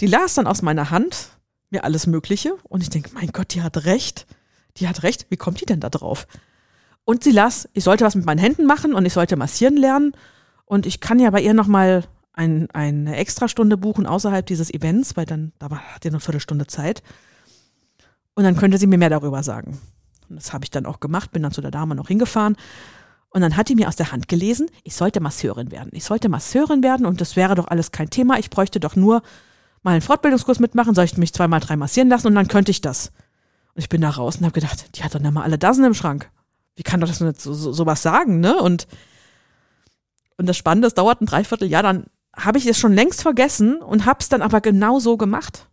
Die 0.00 0.08
las 0.08 0.34
dann 0.34 0.48
aus 0.48 0.60
meiner 0.60 0.90
Hand 0.90 1.38
mir 1.70 1.84
alles 1.84 2.08
Mögliche 2.08 2.56
und 2.64 2.82
ich 2.82 2.90
denke, 2.90 3.10
mein 3.14 3.28
Gott, 3.28 3.54
die 3.54 3.62
hat 3.62 3.84
recht. 3.84 4.26
Die 4.78 4.88
hat 4.88 5.04
recht. 5.04 5.26
Wie 5.30 5.36
kommt 5.36 5.60
die 5.60 5.66
denn 5.66 5.78
da 5.78 5.88
drauf? 5.88 6.26
Und 7.04 7.22
sie 7.22 7.30
las, 7.30 7.68
ich 7.74 7.84
sollte 7.84 8.04
was 8.04 8.16
mit 8.16 8.26
meinen 8.26 8.40
Händen 8.40 8.66
machen 8.66 8.92
und 8.92 9.06
ich 9.06 9.12
sollte 9.12 9.36
massieren 9.36 9.76
lernen. 9.76 10.12
Und 10.64 10.84
ich 10.84 10.98
kann 10.98 11.20
ja 11.20 11.30
bei 11.30 11.40
ihr 11.40 11.54
nochmal 11.54 12.02
ein, 12.38 12.70
eine 12.70 13.16
Extrastunde 13.16 13.76
buchen 13.76 14.06
außerhalb 14.06 14.46
dieses 14.46 14.72
Events, 14.72 15.16
weil 15.16 15.26
dann, 15.26 15.52
da 15.58 15.70
hat 15.70 16.04
ihr 16.04 16.12
eine 16.12 16.20
Viertelstunde 16.20 16.68
Zeit. 16.68 17.02
Und 18.34 18.44
dann 18.44 18.56
könnte 18.56 18.78
sie 18.78 18.86
mir 18.86 18.96
mehr 18.96 19.10
darüber 19.10 19.42
sagen. 19.42 19.80
Und 20.28 20.36
das 20.36 20.52
habe 20.52 20.64
ich 20.64 20.70
dann 20.70 20.86
auch 20.86 21.00
gemacht, 21.00 21.32
bin 21.32 21.42
dann 21.42 21.50
zu 21.50 21.60
der 21.60 21.72
Dame 21.72 21.96
noch 21.96 22.06
hingefahren. 22.06 22.56
Und 23.30 23.40
dann 23.40 23.56
hat 23.56 23.68
die 23.68 23.74
mir 23.74 23.88
aus 23.88 23.96
der 23.96 24.12
Hand 24.12 24.28
gelesen, 24.28 24.70
ich 24.84 24.94
sollte 24.94 25.20
Masseurin 25.20 25.72
werden. 25.72 25.90
Ich 25.92 26.04
sollte 26.04 26.28
Masseurin 26.28 26.82
werden 26.84 27.06
und 27.06 27.20
das 27.20 27.34
wäre 27.34 27.56
doch 27.56 27.66
alles 27.66 27.90
kein 27.90 28.08
Thema. 28.08 28.38
Ich 28.38 28.50
bräuchte 28.50 28.78
doch 28.78 28.94
nur 28.94 29.22
mal 29.82 29.92
einen 29.92 30.00
Fortbildungskurs 30.00 30.60
mitmachen, 30.60 30.94
soll 30.94 31.06
ich 31.06 31.16
mich 31.16 31.34
zweimal 31.34 31.58
drei 31.58 31.76
massieren 31.76 32.08
lassen 32.08 32.28
und 32.28 32.36
dann 32.36 32.46
könnte 32.46 32.70
ich 32.70 32.80
das. 32.80 33.08
Und 33.74 33.82
ich 33.82 33.88
bin 33.88 34.00
da 34.00 34.10
raus 34.10 34.36
und 34.36 34.44
habe 34.44 34.54
gedacht, 34.54 34.96
die 34.96 35.02
hat 35.02 35.12
doch 35.12 35.20
nicht 35.20 35.32
mal 35.32 35.42
alle 35.42 35.58
Dasen 35.58 35.84
im 35.84 35.94
Schrank. 35.94 36.30
Wie 36.76 36.84
kann 36.84 37.00
doch 37.00 37.08
das 37.08 37.18
so, 37.18 37.52
so, 37.52 37.72
sowas 37.72 38.00
sagen, 38.00 38.38
ne? 38.38 38.56
Und, 38.62 38.86
und 40.36 40.48
das 40.48 40.56
Spannende, 40.56 40.86
es 40.86 40.94
dauert 40.94 41.20
ein 41.20 41.26
Dreivierteljahr, 41.26 41.82
dann 41.82 42.04
habe 42.38 42.58
ich 42.58 42.66
es 42.66 42.78
schon 42.78 42.92
längst 42.92 43.22
vergessen 43.22 43.80
und 43.82 44.06
habe 44.06 44.20
es 44.20 44.28
dann 44.28 44.42
aber 44.42 44.60
genau 44.60 44.98
so 45.00 45.16
gemacht. 45.16 45.66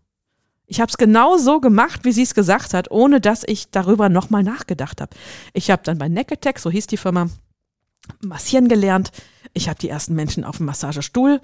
Ich 0.67 0.81
habe 0.81 0.89
es 0.89 0.97
genau 0.97 1.37
so 1.37 1.59
gemacht, 1.59 2.05
wie 2.05 2.11
sie 2.11 2.23
es 2.23 2.33
gesagt 2.33 2.73
hat, 2.73 2.89
ohne 2.89 3.21
dass 3.21 3.43
ich 3.45 3.69
darüber 3.69 4.09
nochmal 4.09 4.43
nachgedacht 4.43 4.99
habe. 4.99 5.15
Ich 5.53 5.69
habe 5.69 5.83
dann 5.83 5.99
bei 5.99 6.09
Necketex, 6.09 6.63
so 6.63 6.71
hieß 6.71 6.87
die 6.87 6.97
Firma, 6.97 7.29
massieren 8.21 8.67
gelernt. 8.67 9.11
Ich 9.53 9.69
habe 9.69 9.79
die 9.79 9.89
ersten 9.89 10.15
Menschen 10.15 10.43
auf 10.43 10.57
dem 10.57 10.65
Massagestuhl 10.65 11.39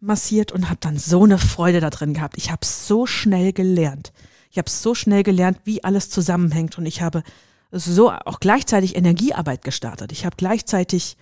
massiert 0.00 0.52
und 0.52 0.68
habe 0.68 0.78
dann 0.80 0.98
so 0.98 1.24
eine 1.24 1.38
Freude 1.38 1.80
da 1.80 1.90
drin 1.90 2.14
gehabt. 2.14 2.36
Ich 2.36 2.50
habe 2.50 2.64
so 2.64 3.06
schnell 3.06 3.52
gelernt. 3.52 4.12
Ich 4.50 4.58
habe 4.58 4.70
so 4.70 4.94
schnell 4.94 5.22
gelernt, 5.22 5.58
wie 5.64 5.84
alles 5.84 6.10
zusammenhängt 6.10 6.78
und 6.78 6.86
ich 6.86 7.02
habe 7.02 7.22
so 7.70 8.10
auch 8.10 8.40
gleichzeitig 8.40 8.96
Energiearbeit 8.96 9.62
gestartet. 9.62 10.10
Ich 10.12 10.24
habe 10.24 10.36
gleichzeitig 10.36 11.16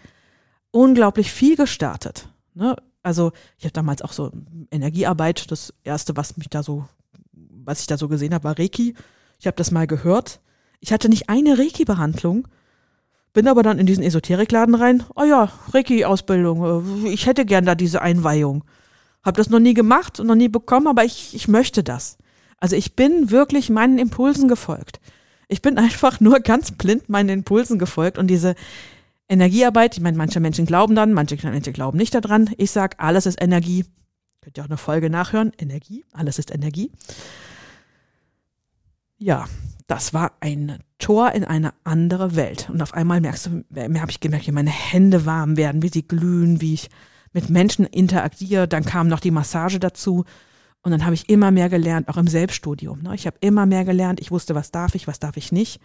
unglaublich 0.71 1.33
viel 1.33 1.57
gestartet. 1.57 2.29
Ne? 2.57 2.75
Also 3.03 3.33
ich 3.59 3.65
habe 3.65 3.73
damals 3.73 4.03
auch 4.03 4.13
so 4.13 4.33
Energiearbeit, 4.71 5.51
das 5.51 5.75
erste, 5.85 6.17
was 6.17 6.37
mich 6.37 6.49
da 6.49 6.63
so, 6.63 6.89
was 7.33 7.81
ich 7.81 7.87
da 7.87 7.99
so 7.99 8.09
gesehen 8.09 8.35
habe, 8.35 8.45
war 8.45 8.59
Reiki. 8.59 8.95
Ich 9.39 9.47
habe 9.47 9.57
das 9.57 9.71
mal 9.71 9.87
gehört. 9.87 10.41
Ich 10.81 10.93
hatte 10.93 11.09
nicht 11.09 11.29
eine 11.29 11.59
Reiki-Behandlung, 11.59 12.49
bin 13.33 13.49
aber 13.49 13.63
dann 13.63 13.79
in 13.79 13.87
diesen 13.87 14.03
Esoterikladen 14.03 14.75
rein. 14.75 15.05
Oh 15.15 15.25
ja, 15.25 15.53
Reiki-Ausbildung. 15.73 17.07
Ich 17.07 17.27
hätte 17.27 17.45
gern 17.45 17.67
da 17.67 17.75
diese 17.75 18.01
Einweihung. 18.01 18.65
Hab 19.23 19.37
das 19.37 19.51
noch 19.51 19.59
nie 19.61 19.75
gemacht 19.75 20.19
und 20.19 20.27
noch 20.27 20.35
nie 20.35 20.49
bekommen, 20.49 20.87
aber 20.87 21.05
ich, 21.05 21.35
ich 21.35 21.49
möchte 21.49 21.83
das. 21.83 22.17
Also 22.59 22.77
ich 22.77 22.97
bin 22.97 23.31
wirklich 23.31 23.69
meinen 23.69 23.99
Impulsen 23.99 24.49
gefolgt. 24.49 25.01
Ich 25.49 25.61
bin 25.61 25.77
einfach 25.79 26.21
nur 26.21 26.41
ganz 26.41 26.73
blind 26.73 27.09
meinen 27.09 27.29
Impulsen 27.29 27.79
gefolgt 27.79 28.17
und 28.17 28.29
diese 28.29 28.55
Energiearbeit, 29.28 29.97
ich 29.97 30.02
meine, 30.02 30.16
manche 30.16 30.40
Menschen 30.40 30.66
glauben 30.66 30.95
dann, 30.95 31.12
manche 31.12 31.37
Menschen 31.42 31.73
glauben 31.73 31.99
nicht 31.99 32.14
daran. 32.14 32.50
Ich 32.56 32.71
sage, 32.71 32.99
alles 32.99 33.26
ist 33.26 33.42
Energie. 33.42 33.85
Könnt 34.40 34.56
ihr 34.56 34.62
auch 34.62 34.68
eine 34.68 34.76
Folge 34.76 35.11
nachhören. 35.11 35.52
Energie, 35.59 36.04
alles 36.12 36.38
ist 36.38 36.54
Energie. 36.54 36.92
Ja, 39.18 39.47
das 39.88 40.14
war 40.14 40.33
ein 40.40 40.78
Tor 40.99 41.33
in 41.33 41.45
eine 41.45 41.75
andere 41.83 42.37
Welt. 42.37 42.71
Und 42.71 42.83
auf 42.83 42.95
einmal 42.95 43.21
merkst 43.21 43.47
du, 43.47 43.64
mir 43.71 44.00
habe 44.00 44.11
ich 44.11 44.21
gemerkt, 44.21 44.47
wie 44.47 44.52
meine 44.52 44.71
Hände 44.71 45.26
warm 45.26 45.56
werden, 45.56 45.83
wie 45.83 45.88
sie 45.88 46.06
glühen, 46.06 46.61
wie 46.61 46.75
ich 46.75 46.90
mit 47.33 47.50
Menschen 47.50 47.87
interagiere. 47.87 48.68
Dann 48.68 48.85
kam 48.85 49.09
noch 49.09 49.21
die 49.21 49.30
Massage 49.30 49.80
dazu. 49.80 50.25
Und 50.83 50.92
dann 50.92 51.04
habe 51.04 51.14
ich 51.14 51.28
immer 51.28 51.50
mehr 51.50 51.68
gelernt, 51.68 52.09
auch 52.09 52.16
im 52.16 52.28
Selbststudium. 52.28 53.02
Ne? 53.02 53.14
Ich 53.14 53.26
habe 53.26 53.37
immer 53.40 53.66
mehr 53.66 53.85
gelernt. 53.85 54.21
Ich 54.21 54.30
wusste, 54.30 54.54
was 54.54 54.71
darf 54.71 54.95
ich, 54.95 55.09
was 55.09 55.18
darf 55.18 55.37
ich 55.37 55.50
nicht. 55.50 55.80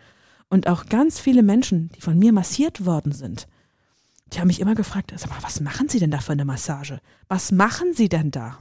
Und 0.52 0.68
auch 0.68 0.88
ganz 0.88 1.18
viele 1.18 1.44
Menschen, 1.44 1.90
die 1.96 2.02
von 2.02 2.20
mir 2.20 2.34
massiert 2.34 2.86
worden 2.86 3.14
sind, 3.14 3.48
die 4.34 4.40
haben 4.42 4.48
mich 4.48 4.60
immer 4.60 4.76
gefragt, 4.76 5.14
sag 5.16 5.30
mal, 5.30 5.42
was 5.42 5.62
machen 5.62 5.88
Sie 5.88 5.98
denn 5.98 6.12
da 6.12 6.20
für 6.20 6.34
eine 6.34 6.44
Massage? 6.44 7.00
Was 7.30 7.54
machen 7.54 7.94
Sie 7.94 8.10
denn 8.10 8.32
da? 8.32 8.60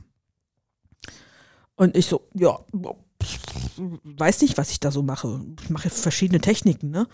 Und 1.74 1.96
ich 1.96 2.06
so, 2.06 2.28
ja, 2.32 2.60
weiß 4.04 4.42
nicht, 4.42 4.56
was 4.56 4.70
ich 4.70 4.78
da 4.78 4.92
so 4.92 5.02
mache. 5.02 5.44
Ich 5.64 5.70
mache 5.70 5.90
verschiedene 5.90 6.40
Techniken, 6.40 6.90
ne? 6.90 7.08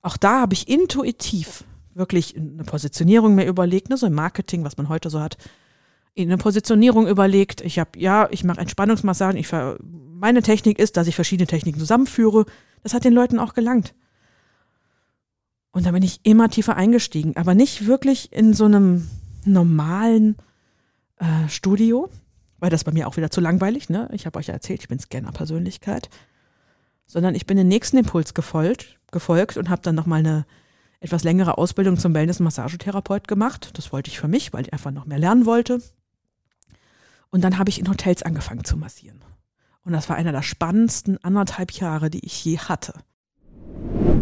Auch 0.00 0.16
da 0.16 0.40
habe 0.40 0.54
ich 0.54 0.68
intuitiv 0.68 1.64
wirklich 1.92 2.34
eine 2.34 2.64
Positionierung 2.64 3.34
mir 3.34 3.44
überlegt, 3.44 3.90
ne, 3.90 3.98
so 3.98 4.06
im 4.06 4.14
Marketing, 4.14 4.64
was 4.64 4.78
man 4.78 4.88
heute 4.88 5.10
so 5.10 5.20
hat, 5.20 5.36
in 6.14 6.30
eine 6.30 6.38
Positionierung 6.38 7.08
überlegt. 7.08 7.60
Ich 7.60 7.78
habe, 7.78 7.98
ja, 7.98 8.26
ich 8.30 8.42
mache 8.42 8.60
Entspannungsmassagen. 8.60 9.38
Ich, 9.38 9.52
meine 9.82 10.40
Technik 10.40 10.78
ist, 10.78 10.96
dass 10.96 11.08
ich 11.08 11.14
verschiedene 11.14 11.46
Techniken 11.46 11.78
zusammenführe. 11.78 12.46
Das 12.82 12.94
hat 12.94 13.04
den 13.04 13.12
Leuten 13.12 13.38
auch 13.38 13.52
gelangt. 13.52 13.94
Und 15.74 15.86
da 15.86 15.90
bin 15.90 16.04
ich 16.04 16.20
immer 16.22 16.48
tiefer 16.48 16.76
eingestiegen, 16.76 17.36
aber 17.36 17.56
nicht 17.56 17.86
wirklich 17.86 18.32
in 18.32 18.54
so 18.54 18.64
einem 18.64 19.10
normalen 19.44 20.36
äh, 21.16 21.48
Studio, 21.48 22.08
weil 22.60 22.70
das 22.70 22.84
bei 22.84 22.92
mir 22.92 23.08
auch 23.08 23.16
wieder 23.16 23.32
zu 23.32 23.40
langweilig, 23.40 23.88
ne? 23.88 24.08
Ich 24.12 24.24
habe 24.24 24.38
euch 24.38 24.46
ja 24.46 24.54
erzählt, 24.54 24.82
ich 24.82 24.88
bin 24.88 25.00
Scanner-Persönlichkeit, 25.00 26.10
sondern 27.06 27.34
ich 27.34 27.46
bin 27.46 27.56
den 27.56 27.66
nächsten 27.66 27.96
Impuls 27.96 28.34
gefolgt, 28.34 29.00
gefolgt 29.10 29.56
und 29.56 29.68
habe 29.68 29.82
dann 29.82 29.96
nochmal 29.96 30.20
eine 30.20 30.46
etwas 31.00 31.24
längere 31.24 31.58
Ausbildung 31.58 31.98
zum 31.98 32.14
Wellness-Massagetherapeut 32.14 33.26
gemacht. 33.26 33.76
Das 33.76 33.92
wollte 33.92 34.12
ich 34.12 34.20
für 34.20 34.28
mich, 34.28 34.52
weil 34.52 34.62
ich 34.62 34.72
einfach 34.72 34.92
noch 34.92 35.06
mehr 35.06 35.18
lernen 35.18 35.44
wollte. 35.44 35.82
Und 37.30 37.42
dann 37.42 37.58
habe 37.58 37.70
ich 37.70 37.80
in 37.80 37.88
Hotels 37.88 38.22
angefangen 38.22 38.64
zu 38.64 38.76
massieren. 38.76 39.24
Und 39.84 39.92
das 39.92 40.08
war 40.08 40.14
einer 40.14 40.30
der 40.30 40.42
spannendsten 40.42 41.18
anderthalb 41.24 41.72
Jahre, 41.72 42.10
die 42.10 42.24
ich 42.24 42.44
je 42.44 42.58
hatte. 42.58 42.94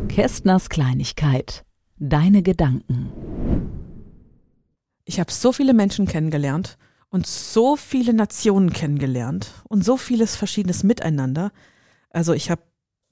Kästners 0.08 0.68
Kleinigkeit. 0.68 1.64
Deine 1.98 2.42
Gedanken. 2.42 3.12
Ich 5.04 5.20
habe 5.20 5.32
so 5.32 5.52
viele 5.52 5.74
Menschen 5.74 6.06
kennengelernt 6.06 6.78
und 7.10 7.26
so 7.26 7.76
viele 7.76 8.14
Nationen 8.14 8.72
kennengelernt 8.72 9.62
und 9.68 9.84
so 9.84 9.96
vieles 9.96 10.36
verschiedenes 10.36 10.82
miteinander. 10.82 11.52
Also 12.10 12.32
ich 12.32 12.50
habe 12.50 12.62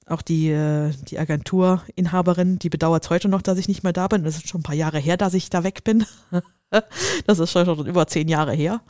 auch 0.07 0.21
die, 0.21 0.49
äh, 0.49 0.91
die 1.07 1.19
Agenturinhaberin, 1.19 2.59
die 2.59 2.69
bedauert 2.69 3.09
heute 3.09 3.29
noch, 3.29 3.41
dass 3.41 3.57
ich 3.57 3.67
nicht 3.67 3.83
mehr 3.83 3.93
da 3.93 4.07
bin. 4.07 4.23
Das 4.23 4.35
ist 4.35 4.49
schon 4.49 4.61
ein 4.61 4.63
paar 4.63 4.75
Jahre 4.75 4.99
her, 4.99 5.17
dass 5.17 5.33
ich 5.33 5.49
da 5.49 5.63
weg 5.63 5.83
bin. 5.83 6.05
das 7.25 7.39
ist 7.39 7.51
schon 7.51 7.85
über 7.85 8.07
zehn 8.07 8.27
Jahre 8.27 8.53
her. 8.53 8.81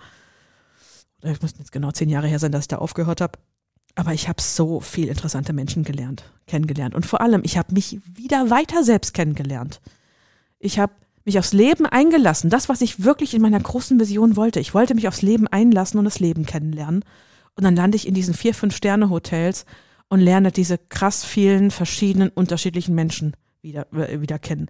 Es 1.21 1.41
müssten 1.41 1.59
jetzt 1.59 1.71
genau 1.71 1.91
zehn 1.91 2.09
Jahre 2.09 2.27
her 2.27 2.39
sein, 2.39 2.51
dass 2.51 2.63
ich 2.63 2.67
da 2.67 2.77
aufgehört 2.77 3.21
habe. 3.21 3.37
Aber 3.95 4.13
ich 4.13 4.27
habe 4.29 4.41
so 4.41 4.79
viel 4.79 5.09
interessante 5.09 5.53
Menschen 5.53 5.83
gelernt, 5.83 6.23
kennengelernt. 6.47 6.95
Und 6.95 7.05
vor 7.05 7.21
allem, 7.21 7.41
ich 7.43 7.57
habe 7.57 7.73
mich 7.73 7.99
wieder 8.05 8.49
weiter 8.49 8.83
selbst 8.83 9.13
kennengelernt. 9.13 9.81
Ich 10.59 10.79
habe 10.79 10.93
mich 11.25 11.37
aufs 11.37 11.53
Leben 11.53 11.85
eingelassen. 11.85 12.49
Das, 12.49 12.69
was 12.69 12.81
ich 12.81 13.03
wirklich 13.03 13.33
in 13.33 13.41
meiner 13.41 13.59
großen 13.59 13.99
Vision 13.99 14.35
wollte. 14.35 14.59
Ich 14.59 14.73
wollte 14.73 14.95
mich 14.95 15.07
aufs 15.07 15.21
Leben 15.21 15.47
einlassen 15.47 15.99
und 15.99 16.05
das 16.05 16.19
Leben 16.19 16.45
kennenlernen. 16.45 17.03
Und 17.55 17.63
dann 17.63 17.75
lande 17.75 17.95
ich 17.95 18.07
in 18.07 18.13
diesen 18.13 18.33
vier, 18.33 18.53
fünf 18.53 18.75
Sterne 18.75 19.09
Hotels 19.09 19.65
und 20.07 20.19
lerne 20.19 20.51
diese 20.51 20.77
krass 20.77 21.23
vielen 21.23 21.69
verschiedenen, 21.69 22.29
unterschiedlichen 22.29 22.95
Menschen 22.95 23.35
wieder, 23.61 23.91
äh, 23.93 24.21
wieder 24.21 24.39
kennen. 24.39 24.67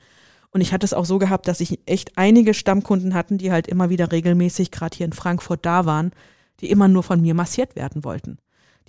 Und 0.50 0.62
ich 0.62 0.74
hatte 0.74 0.86
es 0.86 0.94
auch 0.94 1.06
so 1.06 1.20
gehabt, 1.20 1.48
dass 1.48 1.62
ich 1.62 1.80
echt 1.86 2.18
einige 2.18 2.54
Stammkunden 2.54 3.14
hatten, 3.14 3.38
die 3.38 3.52
halt 3.52 3.68
immer 3.68 3.90
wieder 3.90 4.12
regelmäßig, 4.12 4.72
gerade 4.72 4.98
hier 4.98 5.06
in 5.06 5.14
Frankfurt, 5.14 5.66
da 5.66 5.86
waren, 5.86 6.12
die 6.60 6.70
immer 6.70 6.88
nur 6.88 7.04
von 7.04 7.22
mir 7.22 7.34
massiert 7.34 7.76
werden 7.76 8.04
wollten 8.04 8.38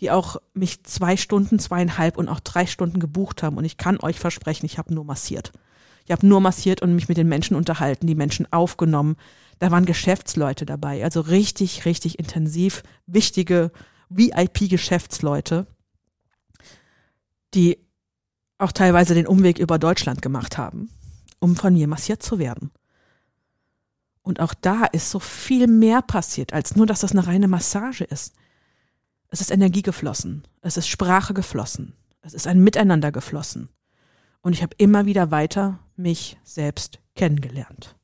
die 0.02 0.10
auch 0.10 0.36
mich 0.52 0.82
zwei 0.82 1.16
Stunden, 1.16 1.60
zweieinhalb 1.60 2.18
und 2.18 2.28
auch 2.28 2.40
drei 2.40 2.66
Stunden 2.66 2.98
gebucht 2.98 3.44
haben. 3.44 3.56
Und 3.56 3.64
ich 3.64 3.76
kann 3.76 4.00
euch 4.00 4.18
versprechen, 4.18 4.66
ich 4.66 4.76
habe 4.76 4.92
nur 4.92 5.04
massiert. 5.04 5.52
Ich 6.04 6.10
habe 6.10 6.26
nur 6.26 6.40
massiert 6.40 6.82
und 6.82 6.96
mich 6.96 7.08
mit 7.08 7.18
den 7.18 7.28
Menschen 7.28 7.54
unterhalten, 7.54 8.08
die 8.08 8.16
Menschen 8.16 8.52
aufgenommen. 8.52 9.14
Da 9.60 9.70
waren 9.70 9.86
Geschäftsleute 9.86 10.66
dabei, 10.66 11.04
also 11.04 11.20
richtig, 11.20 11.84
richtig 11.84 12.18
intensiv 12.18 12.82
wichtige 13.06 13.70
VIP-Geschäftsleute, 14.08 15.68
die 17.54 17.78
auch 18.58 18.72
teilweise 18.72 19.14
den 19.14 19.28
Umweg 19.28 19.60
über 19.60 19.78
Deutschland 19.78 20.20
gemacht 20.20 20.58
haben, 20.58 20.90
um 21.38 21.54
von 21.54 21.74
mir 21.74 21.86
massiert 21.86 22.24
zu 22.24 22.40
werden. 22.40 22.72
Und 24.22 24.40
auch 24.40 24.54
da 24.54 24.84
ist 24.84 25.12
so 25.12 25.20
viel 25.20 25.68
mehr 25.68 26.02
passiert, 26.02 26.52
als 26.52 26.74
nur, 26.74 26.86
dass 26.86 27.00
das 27.00 27.12
eine 27.12 27.28
reine 27.28 27.46
Massage 27.46 28.02
ist. 28.02 28.34
Es 29.32 29.40
ist 29.40 29.50
Energie 29.50 29.80
geflossen. 29.80 30.42
Es 30.60 30.76
ist 30.76 30.88
Sprache 30.88 31.32
geflossen. 31.32 31.94
Es 32.20 32.34
ist 32.34 32.46
ein 32.46 32.62
Miteinander 32.62 33.10
geflossen. 33.10 33.70
Und 34.42 34.52
ich 34.52 34.62
habe 34.62 34.74
immer 34.76 35.06
wieder 35.06 35.30
weiter 35.30 35.78
mich 35.96 36.36
selbst 36.44 37.00
kennengelernt. 37.16 37.96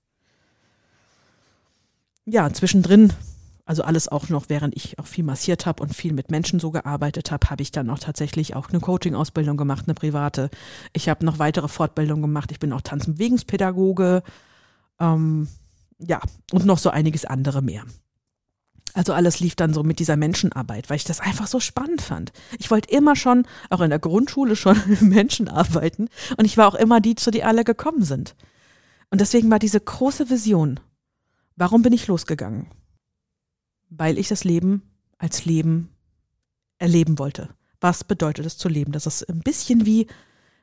Ja, 2.25 2.51
zwischendrin, 2.51 3.13
also 3.67 3.83
alles 3.83 4.09
auch 4.09 4.31
noch, 4.31 4.49
während 4.49 4.75
ich 4.75 4.99
auch 4.99 5.07
viel 5.07 5.23
massiert 5.23 5.67
habe 5.67 5.83
und 5.83 5.95
viel 5.95 6.15
mit 6.15 6.31
Menschen 6.31 6.61
so 6.61 6.71
gearbeitet 6.71 7.31
habe, 7.31 7.51
habe 7.51 7.61
ich 7.61 7.73
dann 7.73 7.91
auch 7.91 7.99
tatsächlich 7.99 8.57
auch 8.57 8.71
eine 8.71 8.81
Coaching-Ausbildung 8.81 9.59
gemacht, 9.59 9.85
eine 9.87 9.95
private. 9.95 10.49
Ich 10.95 11.11
habe 11.11 11.27
noch 11.27 11.39
weitere 11.39 11.69
Fortbildungen 11.69 12.23
gemacht. 12.23 12.53
Ich 12.53 12.59
bin 12.59 12.73
auch 12.73 12.81
Tanz- 12.81 13.07
und 13.07 13.17
Bewegungspädagoge. 13.17 14.23
Ähm, 14.99 15.47
ja, 15.99 16.23
und 16.53 16.65
noch 16.65 16.79
so 16.79 16.89
einiges 16.89 17.27
andere 17.27 17.61
mehr. 17.61 17.85
Also 18.99 19.13
alles 19.13 19.39
lief 19.39 19.55
dann 19.55 19.73
so 19.73 19.85
mit 19.85 20.01
dieser 20.01 20.17
Menschenarbeit, 20.17 20.91
weil 20.91 20.97
ich 20.97 21.05
das 21.05 21.21
einfach 21.21 21.47
so 21.47 21.61
spannend 21.61 22.03
fand. 22.03 22.33
Ich 22.59 22.69
wollte 22.73 22.91
immer 22.91 23.15
schon, 23.15 23.47
auch 23.71 23.81
in 23.81 23.91
der 23.91 24.01
Grundschule 24.01 24.57
schon 24.57 24.77
mit 24.89 25.03
Menschen 25.03 25.49
arbeiten 25.49 26.09
und 26.37 26.45
ich 26.45 26.57
war 26.57 26.67
auch 26.67 26.75
immer 26.75 27.01
die, 27.01 27.15
zu 27.15 27.31
die 27.31 27.45
alle 27.45 27.63
gekommen 27.63 28.03
sind. 28.03 28.35
Und 29.09 29.21
deswegen 29.21 29.53
war 29.53 29.61
diese 29.61 29.79
große 29.79 30.31
Vision, 30.31 30.81
warum 31.55 31.83
bin 31.83 31.93
ich 31.93 32.09
losgegangen? 32.09 32.67
Weil 33.89 34.19
ich 34.19 34.27
das 34.27 34.43
Leben 34.43 34.83
als 35.17 35.45
Leben 35.45 35.91
erleben 36.79 37.21
wollte. 37.21 37.51
Was 37.81 38.03
bedeutet 38.03 38.47
es 38.47 38.59
zu 38.59 38.69
leben? 38.69 38.91
Das 38.91 39.07
ist 39.07 39.23
ein 39.31 39.43
bisschen 39.43 39.87
wie, 39.87 40.09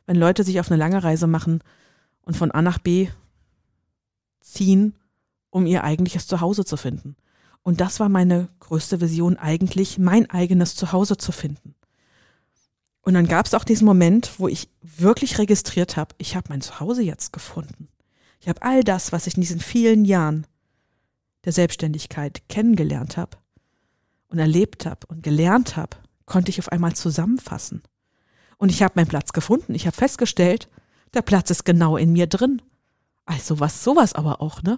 wenn 0.08 0.18
Leute 0.18 0.44
sich 0.44 0.60
auf 0.60 0.70
eine 0.70 0.78
lange 0.78 1.02
Reise 1.02 1.28
machen 1.28 1.64
und 2.24 2.36
von 2.36 2.52
A 2.52 2.62
nach 2.62 2.80
B 2.80 3.08
ziehen, 4.42 4.94
um 5.52 5.66
ihr 5.66 5.86
eigentliches 5.86 6.28
Zuhause 6.28 6.66
zu 6.66 6.76
finden. 6.76 7.16
Und 7.66 7.82
das 7.82 8.00
war 8.00 8.10
meine 8.10 8.48
größte 8.60 9.02
Vision 9.02 9.38
eigentlich, 9.38 9.98
mein 9.98 10.30
eigenes 10.30 10.76
Zuhause 10.76 11.18
zu 11.18 11.32
finden. 11.32 11.74
Und 13.02 13.16
dann 13.16 13.28
gab 13.28 13.48
es 13.48 13.56
auch 13.56 13.64
diesen 13.64 13.86
Moment, 13.86 14.34
wo 14.38 14.48
ich 14.48 14.70
wirklich 14.84 15.40
registriert 15.40 15.98
habe, 15.98 16.14
ich 16.20 16.36
habe 16.36 16.50
mein 16.50 16.62
Zuhause 16.62 17.02
jetzt 17.02 17.34
gefunden. 17.34 17.88
Ich 18.40 18.48
habe 18.48 18.62
all 18.62 18.84
das, 18.84 19.12
was 19.12 19.26
ich 19.26 19.34
in 19.34 19.42
diesen 19.42 19.60
vielen 19.60 20.06
Jahren 20.06 20.46
der 21.44 21.54
Selbstständigkeit 21.54 22.48
kennengelernt 22.50 23.18
habe 23.18 23.36
und 24.28 24.38
erlebt 24.38 24.86
habe 24.86 25.08
und 25.08 25.24
gelernt 25.24 25.76
habe, 25.76 25.98
konnte 26.28 26.52
ich 26.52 26.60
auf 26.60 26.72
einmal 26.72 26.94
zusammenfassen. 26.94 27.82
Und 28.58 28.70
ich 28.70 28.84
habe 28.84 28.94
meinen 28.96 29.08
Platz 29.08 29.34
gefunden. 29.34 29.74
Ich 29.74 29.88
habe 29.88 29.98
festgestellt, 29.98 30.70
der 31.16 31.24
Platz 31.24 31.50
ist 31.50 31.66
genau 31.66 31.98
in 31.98 32.14
mir 32.14 32.28
drin. 32.28 32.62
Also 33.26 33.60
was 33.60 33.84
sowas 33.84 34.14
aber 34.14 34.40
auch, 34.40 34.62
ne? 34.62 34.78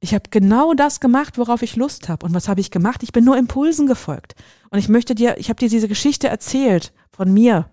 Ich 0.00 0.14
habe 0.14 0.30
genau 0.30 0.74
das 0.74 1.00
gemacht, 1.00 1.38
worauf 1.38 1.62
ich 1.62 1.74
Lust 1.76 2.08
habe. 2.08 2.24
Und 2.24 2.34
was 2.34 2.48
habe 2.48 2.60
ich 2.60 2.70
gemacht? 2.70 3.02
Ich 3.02 3.12
bin 3.12 3.24
nur 3.24 3.36
Impulsen 3.36 3.86
gefolgt. 3.86 4.34
Und 4.70 4.78
ich 4.78 4.88
möchte 4.88 5.14
dir, 5.14 5.38
ich 5.38 5.48
habe 5.48 5.58
dir 5.58 5.68
diese 5.68 5.88
Geschichte 5.88 6.28
erzählt 6.28 6.92
von 7.10 7.32
mir. 7.32 7.68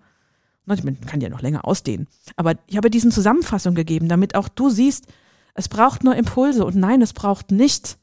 Ich 0.68 0.82
kann 1.06 1.20
dir 1.20 1.30
noch 1.30 1.42
länger 1.42 1.64
ausdehnen. 1.64 2.08
Aber 2.34 2.54
ich 2.66 2.76
habe 2.76 2.90
diesen 2.90 3.12
Zusammenfassung 3.12 3.76
gegeben, 3.76 4.08
damit 4.08 4.34
auch 4.34 4.48
du 4.48 4.68
siehst, 4.70 5.06
es 5.54 5.68
braucht 5.68 6.02
nur 6.02 6.16
Impulse. 6.16 6.64
Und 6.64 6.74
nein, 6.74 7.00
es 7.00 7.12
braucht 7.12 7.52
nicht 7.52 7.96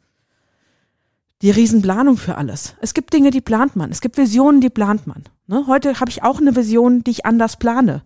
die 1.42 1.52
Riesenplanung 1.52 2.16
für 2.16 2.38
alles. 2.38 2.76
Es 2.80 2.94
gibt 2.94 3.14
Dinge, 3.14 3.30
die 3.30 3.42
plant 3.42 3.76
man. 3.76 3.92
Es 3.92 4.00
gibt 4.00 4.18
Visionen, 4.18 4.62
die 4.62 4.70
plant 4.70 5.06
man. 5.06 5.24
Ne? 5.48 5.66
Heute 5.68 6.00
habe 6.00 6.10
ich 6.10 6.24
auch 6.24 6.40
eine 6.40 6.56
Vision, 6.56 7.04
die 7.04 7.12
ich 7.12 7.26
anders 7.26 7.58
plane. 7.58 8.02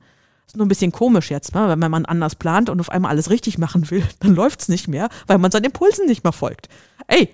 Ist 0.48 0.56
nur 0.56 0.66
ein 0.66 0.70
bisschen 0.70 0.94
komisch 0.94 1.30
jetzt, 1.30 1.54
ne? 1.54 1.76
wenn 1.78 1.92
man 1.92 2.06
anders 2.06 2.36
plant 2.36 2.70
und 2.70 2.80
auf 2.80 2.90
einmal 2.90 3.12
alles 3.12 3.30
richtig 3.30 3.58
machen 3.58 3.90
will, 3.92 4.04
dann 4.20 4.34
läuft's 4.34 4.70
nicht 4.70 4.88
mehr, 4.88 5.10
weil 5.28 5.38
man 5.38 5.52
seinen 5.52 5.66
Impulsen 5.66 6.06
nicht 6.06 6.24
mehr 6.24 6.34
folgt. 6.34 6.70
Ey, 7.08 7.30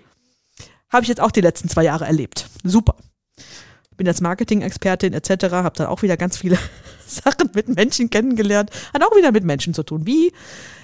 habe 0.89 1.03
ich 1.03 1.09
jetzt 1.09 1.21
auch 1.21 1.31
die 1.31 1.41
letzten 1.41 1.69
zwei 1.69 1.83
Jahre 1.83 2.05
erlebt. 2.05 2.47
Super. 2.63 2.95
Bin 3.95 4.07
jetzt 4.07 4.21
Marketing-Expertin 4.21 5.13
etc., 5.13 5.45
habe 5.51 5.75
dann 5.75 5.87
auch 5.87 6.01
wieder 6.01 6.17
ganz 6.17 6.37
viele 6.37 6.57
Sachen 7.07 7.51
mit 7.53 7.67
Menschen 7.67 8.09
kennengelernt, 8.09 8.71
hat 8.93 9.03
auch 9.03 9.15
wieder 9.15 9.31
mit 9.31 9.43
Menschen 9.43 9.75
zu 9.75 9.83
tun. 9.83 10.07
Wie, 10.07 10.31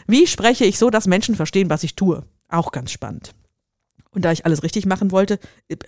wie 0.06 0.28
spreche 0.28 0.66
ich 0.66 0.78
so, 0.78 0.92
dass 0.92 1.08
Menschen 1.08 1.36
verstehen, 1.36 1.72
was 1.72 1.84
ich 1.84 1.96
tue? 1.96 2.24
Auch 2.48 2.72
ganz 2.72 2.92
spannend. 2.92 3.34
Und 4.12 4.26
da 4.26 4.32
ich 4.32 4.46
alles 4.46 4.62
richtig 4.62 4.86
machen 4.86 5.12
wollte, 5.12 5.40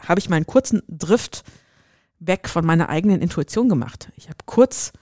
habe 0.08 0.20
ich 0.20 0.30
meinen 0.30 0.48
kurzen 0.48 0.82
Drift 0.88 1.44
weg 2.20 2.50
von 2.50 2.66
meiner 2.66 2.90
eigenen 2.90 3.22
Intuition 3.22 3.70
gemacht. 3.70 4.12
Ich 4.16 4.26
habe 4.26 4.38
kurz 4.46 4.94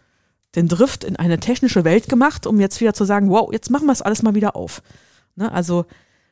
den 0.55 0.67
Drift 0.67 1.03
in 1.03 1.15
eine 1.15 1.39
technische 1.39 1.83
Welt 1.83 2.09
gemacht, 2.09 2.47
um 2.47 2.59
jetzt 2.59 2.81
wieder 2.81 2.93
zu 2.93 3.05
sagen, 3.05 3.29
wow, 3.29 3.51
jetzt 3.51 3.69
machen 3.69 3.85
wir 3.85 3.93
es 3.93 4.01
alles 4.01 4.23
mal 4.23 4.35
wieder 4.35 4.55
auf. 4.55 4.81
Ne? 5.35 5.51
Also 5.51 5.85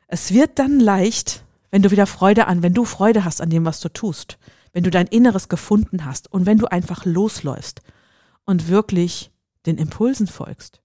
es 0.08 0.34
wird 0.34 0.58
dann 0.60 0.80
leicht, 0.80 1.44
wenn 1.70 1.82
du 1.82 1.92
wieder 1.92 2.08
Freude 2.08 2.48
an, 2.48 2.64
wenn 2.64 2.74
du 2.74 2.86
Freude 2.86 3.24
hast 3.24 3.42
an 3.42 3.50
dem, 3.50 3.66
was 3.66 3.80
du 3.80 3.90
tust, 3.90 4.38
wenn 4.74 4.84
du 4.84 4.90
dein 4.90 5.08
Inneres 5.08 5.50
gefunden 5.50 6.06
hast 6.06 6.32
und 6.32 6.46
wenn 6.46 6.58
du 6.58 6.68
einfach 6.68 7.06
losläufst 7.06 7.82
und 8.46 8.68
wirklich 8.70 9.32
den 9.66 9.78
Impulsen 9.78 10.28
folgst. 10.28 10.82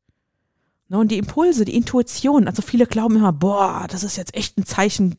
Ne? 0.89 0.99
Und 0.99 1.09
die 1.11 1.19
Impulse, 1.19 1.65
die 1.65 1.75
Intuition, 1.75 2.47
also 2.47 2.61
viele 2.61 2.87
glauben 2.87 3.17
immer, 3.17 3.33
boah, 3.33 3.87
das 3.89 4.05
ist 4.05 4.17
jetzt 4.17 4.35
echt 4.35 4.59
ein 4.59 4.67
Zeichen, 4.67 5.17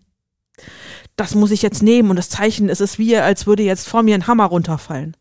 das 1.15 1.33
muss 1.33 1.51
ich 1.51 1.61
jetzt 1.61 1.81
nehmen 1.81 2.09
und 2.09 2.15
das 2.15 2.29
Zeichen, 2.29 2.69
es 2.69 2.79
ist 2.79 2.99
wie, 2.99 3.17
als 3.17 3.47
würde 3.47 3.63
jetzt 3.63 3.87
vor 3.87 4.03
mir 4.03 4.15
ein 4.15 4.27
Hammer 4.27 4.45
runterfallen. 4.45 5.17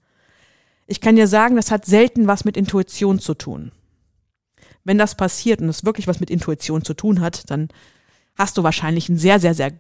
Ich 0.87 1.01
kann 1.01 1.17
dir 1.17 1.27
sagen, 1.27 1.57
das 1.57 1.71
hat 1.71 1.87
selten 1.87 2.27
was 2.27 2.45
mit 2.45 2.57
Intuition 2.57 3.19
zu 3.19 3.35
tun. 3.35 3.73
Wenn 4.85 4.99
das 4.99 5.15
passiert 5.15 5.61
und 5.61 5.69
es 5.69 5.85
wirklich 5.85 6.09
was 6.09 6.21
mit 6.21 6.31
Intuition 6.31 6.85
zu 6.85 6.95
tun 6.95 7.21
hat, 7.21 7.49
dann 7.51 7.69
hast 8.37 8.59
du 8.59 8.63
wahrscheinlich 8.63 9.09
ein 9.09 9.19
sehr, 9.19 9.39
sehr, 9.39 9.55
sehr 9.55 9.73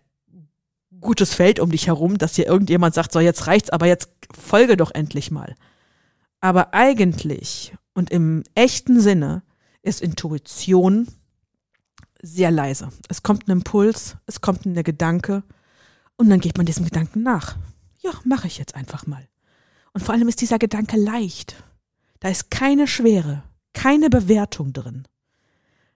gutes 1.00 1.34
Feld 1.34 1.58
um 1.58 1.70
dich 1.70 1.88
herum, 1.88 2.18
dass 2.18 2.34
dir 2.34 2.46
irgendjemand 2.46 2.94
sagt, 2.94 3.12
so 3.12 3.20
jetzt 3.20 3.46
reicht's, 3.46 3.70
aber 3.70 3.86
jetzt 3.86 4.08
folge 4.32 4.76
doch 4.76 4.92
endlich 4.94 5.30
mal. 5.30 5.54
Aber 6.40 6.74
eigentlich 6.74 7.74
und 7.94 8.10
im 8.10 8.44
echten 8.54 9.00
Sinne 9.00 9.42
ist 9.82 10.00
Intuition 10.00 11.08
sehr 12.22 12.50
leise. 12.50 12.88
Es 13.08 13.22
kommt 13.22 13.48
ein 13.48 13.52
Impuls, 13.52 14.16
es 14.26 14.40
kommt 14.40 14.64
ein 14.64 14.74
Gedanke 14.82 15.42
und 16.16 16.30
dann 16.30 16.40
geht 16.40 16.56
man 16.56 16.66
diesem 16.66 16.84
Gedanken 16.84 17.22
nach. 17.22 17.56
Ja, 17.98 18.12
mache 18.24 18.46
ich 18.46 18.58
jetzt 18.58 18.76
einfach 18.76 19.06
mal. 19.06 19.26
Und 19.92 20.02
vor 20.02 20.14
allem 20.14 20.28
ist 20.28 20.40
dieser 20.40 20.58
Gedanke 20.58 20.96
leicht. 20.96 21.62
Da 22.20 22.28
ist 22.28 22.50
keine 22.50 22.86
Schwere, 22.86 23.42
keine 23.72 24.10
Bewertung 24.10 24.72
drin. 24.72 25.06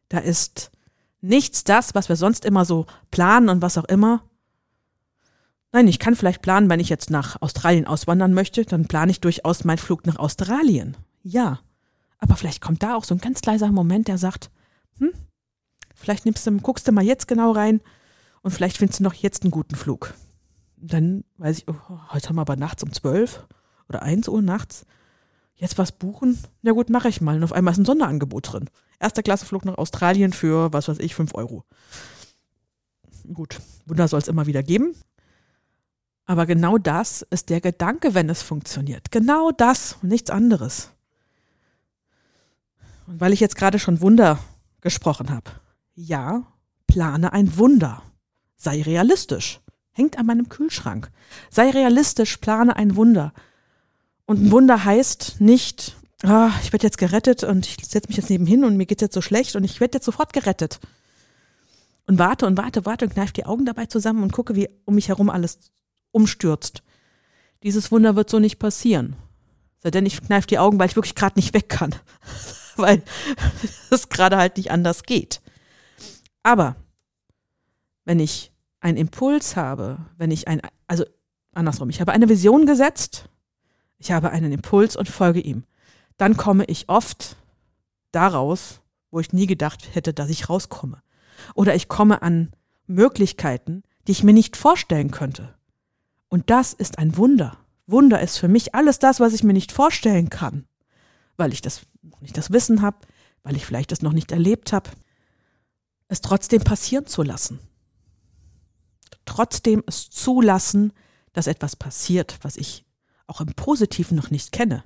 Da 0.08 0.18
ist 0.18 0.70
nichts 1.20 1.64
das, 1.64 1.94
was 1.94 2.08
wir 2.08 2.16
sonst 2.16 2.44
immer 2.44 2.64
so 2.64 2.86
planen 3.10 3.48
und 3.48 3.62
was 3.62 3.78
auch 3.78 3.84
immer. 3.84 4.22
Nein, 5.72 5.88
ich 5.88 5.98
kann 5.98 6.14
vielleicht 6.14 6.42
planen, 6.42 6.70
wenn 6.70 6.80
ich 6.80 6.88
jetzt 6.88 7.10
nach 7.10 7.40
Australien 7.42 7.86
auswandern 7.86 8.34
möchte, 8.34 8.64
dann 8.64 8.86
plane 8.86 9.10
ich 9.10 9.20
durchaus 9.20 9.64
meinen 9.64 9.78
Flug 9.78 10.06
nach 10.06 10.16
Australien. 10.16 10.96
Ja. 11.22 11.60
Aber 12.18 12.36
vielleicht 12.36 12.62
kommt 12.62 12.82
da 12.82 12.94
auch 12.94 13.04
so 13.04 13.14
ein 13.14 13.20
ganz 13.20 13.44
leiser 13.44 13.70
Moment, 13.70 14.08
der 14.08 14.16
sagt, 14.16 14.50
hm, 14.98 15.12
vielleicht 15.94 16.24
nimmst 16.24 16.46
du, 16.46 16.56
guckst 16.58 16.88
du 16.88 16.92
mal 16.92 17.04
jetzt 17.04 17.28
genau 17.28 17.52
rein 17.52 17.80
und 18.42 18.52
vielleicht 18.52 18.78
findest 18.78 19.00
du 19.00 19.04
noch 19.04 19.14
jetzt 19.14 19.42
einen 19.42 19.50
guten 19.50 19.74
Flug. 19.74 20.14
Dann 20.76 21.24
weiß 21.36 21.58
ich, 21.58 21.68
oh, 21.68 21.74
heute 22.10 22.28
haben 22.28 22.36
wir 22.36 22.42
aber 22.42 22.56
nachts 22.56 22.82
um 22.82 22.92
zwölf 22.92 23.46
oder 23.88 24.02
eins 24.02 24.28
Uhr 24.28 24.42
nachts. 24.42 24.86
Jetzt 25.54 25.78
was 25.78 25.92
buchen? 25.92 26.38
Na 26.62 26.72
gut, 26.72 26.90
mache 26.90 27.08
ich 27.08 27.20
mal. 27.20 27.36
Und 27.36 27.44
auf 27.44 27.52
einmal 27.52 27.72
ist 27.72 27.78
ein 27.78 27.84
Sonderangebot 27.84 28.52
drin. 28.52 28.70
Erster 29.00 29.22
Klasseflug 29.22 29.64
nach 29.64 29.78
Australien 29.78 30.32
für, 30.32 30.72
was 30.72 30.88
weiß 30.88 30.98
ich, 30.98 31.14
fünf 31.14 31.34
Euro. 31.34 31.64
Gut, 33.32 33.60
Wunder 33.86 34.06
soll 34.08 34.20
es 34.20 34.28
immer 34.28 34.46
wieder 34.46 34.62
geben. 34.62 34.94
Aber 36.26 36.46
genau 36.46 36.76
das 36.76 37.22
ist 37.22 37.50
der 37.50 37.60
Gedanke, 37.60 38.14
wenn 38.14 38.28
es 38.28 38.42
funktioniert. 38.42 39.10
Genau 39.10 39.50
das 39.52 39.96
und 40.02 40.08
nichts 40.08 40.30
anderes. 40.30 40.90
Und 43.06 43.20
weil 43.20 43.32
ich 43.32 43.40
jetzt 43.40 43.56
gerade 43.56 43.78
schon 43.78 44.00
Wunder 44.00 44.38
gesprochen 44.80 45.30
habe. 45.30 45.50
Ja, 45.94 46.42
plane 46.86 47.32
ein 47.32 47.56
Wunder. 47.56 48.02
Sei 48.56 48.82
realistisch. 48.82 49.60
Hängt 49.92 50.18
an 50.18 50.26
meinem 50.26 50.48
Kühlschrank. 50.48 51.10
Sei 51.50 51.70
realistisch, 51.70 52.36
plane 52.38 52.76
ein 52.76 52.96
Wunder. 52.96 53.32
Und 54.26 54.42
ein 54.42 54.50
Wunder 54.50 54.84
heißt 54.84 55.40
nicht, 55.40 55.96
ah, 56.22 56.50
ich 56.62 56.72
werde 56.72 56.86
jetzt 56.86 56.98
gerettet 56.98 57.44
und 57.44 57.66
ich 57.66 57.76
setze 57.86 58.08
mich 58.08 58.16
jetzt 58.16 58.30
nebenhin 58.30 58.64
und 58.64 58.76
mir 58.76 58.86
geht's 58.86 59.02
jetzt 59.02 59.14
so 59.14 59.22
schlecht 59.22 59.56
und 59.56 59.64
ich 59.64 59.80
werde 59.80 59.96
jetzt 59.96 60.04
sofort 60.04 60.32
gerettet. 60.32 60.80
Und 62.06 62.18
warte 62.18 62.46
und 62.46 62.56
warte, 62.56 62.84
warte 62.86 63.04
und 63.04 63.14
kneife 63.14 63.32
die 63.32 63.46
Augen 63.46 63.64
dabei 63.64 63.86
zusammen 63.86 64.22
und 64.22 64.32
gucke, 64.32 64.54
wie 64.54 64.68
um 64.84 64.94
mich 64.94 65.08
herum 65.08 65.30
alles 65.30 65.58
umstürzt. 66.12 66.82
Dieses 67.62 67.90
Wunder 67.90 68.16
wird 68.16 68.30
so 68.30 68.38
nicht 68.38 68.58
passieren. 68.58 69.16
Sei 69.82 69.90
denn, 69.90 70.06
ich 70.06 70.20
kneife 70.20 70.46
die 70.46 70.58
Augen, 70.58 70.78
weil 70.78 70.88
ich 70.88 70.96
wirklich 70.96 71.14
gerade 71.14 71.38
nicht 71.38 71.54
weg 71.54 71.68
kann. 71.68 71.94
weil 72.76 73.02
es 73.90 74.08
gerade 74.08 74.36
halt 74.36 74.56
nicht 74.56 74.70
anders 74.70 75.02
geht. 75.02 75.40
Aber 76.42 76.76
wenn 78.04 78.20
ich 78.20 78.52
einen 78.80 78.96
Impuls 78.96 79.56
habe, 79.56 79.98
wenn 80.16 80.30
ich 80.30 80.46
ein, 80.46 80.62
also 80.86 81.04
andersrum, 81.54 81.90
ich 81.90 82.00
habe 82.00 82.12
eine 82.12 82.28
Vision 82.28 82.66
gesetzt, 82.66 83.28
ich 83.98 84.12
habe 84.12 84.30
einen 84.30 84.52
Impuls 84.52 84.96
und 84.96 85.08
folge 85.08 85.40
ihm, 85.40 85.64
dann 86.16 86.36
komme 86.36 86.64
ich 86.64 86.88
oft 86.88 87.36
daraus, 88.12 88.80
wo 89.10 89.20
ich 89.20 89.32
nie 89.32 89.46
gedacht 89.46 89.94
hätte, 89.94 90.12
dass 90.12 90.30
ich 90.30 90.48
rauskomme. 90.48 91.02
Oder 91.54 91.74
ich 91.74 91.88
komme 91.88 92.22
an 92.22 92.52
Möglichkeiten, 92.86 93.82
die 94.06 94.12
ich 94.12 94.22
mir 94.22 94.32
nicht 94.32 94.56
vorstellen 94.56 95.10
könnte. 95.10 95.54
Und 96.28 96.50
das 96.50 96.72
ist 96.72 96.98
ein 96.98 97.16
Wunder. 97.16 97.58
Wunder 97.86 98.20
ist 98.20 98.38
für 98.38 98.48
mich 98.48 98.74
alles 98.74 98.98
das, 98.98 99.20
was 99.20 99.32
ich 99.32 99.42
mir 99.42 99.52
nicht 99.52 99.72
vorstellen 99.72 100.28
kann, 100.30 100.66
weil 101.36 101.52
ich 101.52 101.62
das 101.62 101.82
noch 102.02 102.20
nicht 102.20 102.36
das 102.36 102.50
Wissen 102.50 102.82
habe, 102.82 102.98
weil 103.42 103.56
ich 103.56 103.66
vielleicht 103.66 103.92
das 103.92 104.02
noch 104.02 104.12
nicht 104.12 104.32
erlebt 104.32 104.72
habe, 104.72 104.90
es 106.08 106.20
trotzdem 106.20 106.62
passieren 106.62 107.06
zu 107.06 107.22
lassen. 107.22 107.60
Trotzdem 109.24 109.82
es 109.86 110.10
zulassen, 110.10 110.92
dass 111.32 111.46
etwas 111.46 111.76
passiert, 111.76 112.38
was 112.42 112.56
ich 112.56 112.85
auch 113.26 113.40
im 113.40 113.48
Positiven 113.54 114.16
noch 114.16 114.30
nicht 114.30 114.52
kenne. 114.52 114.84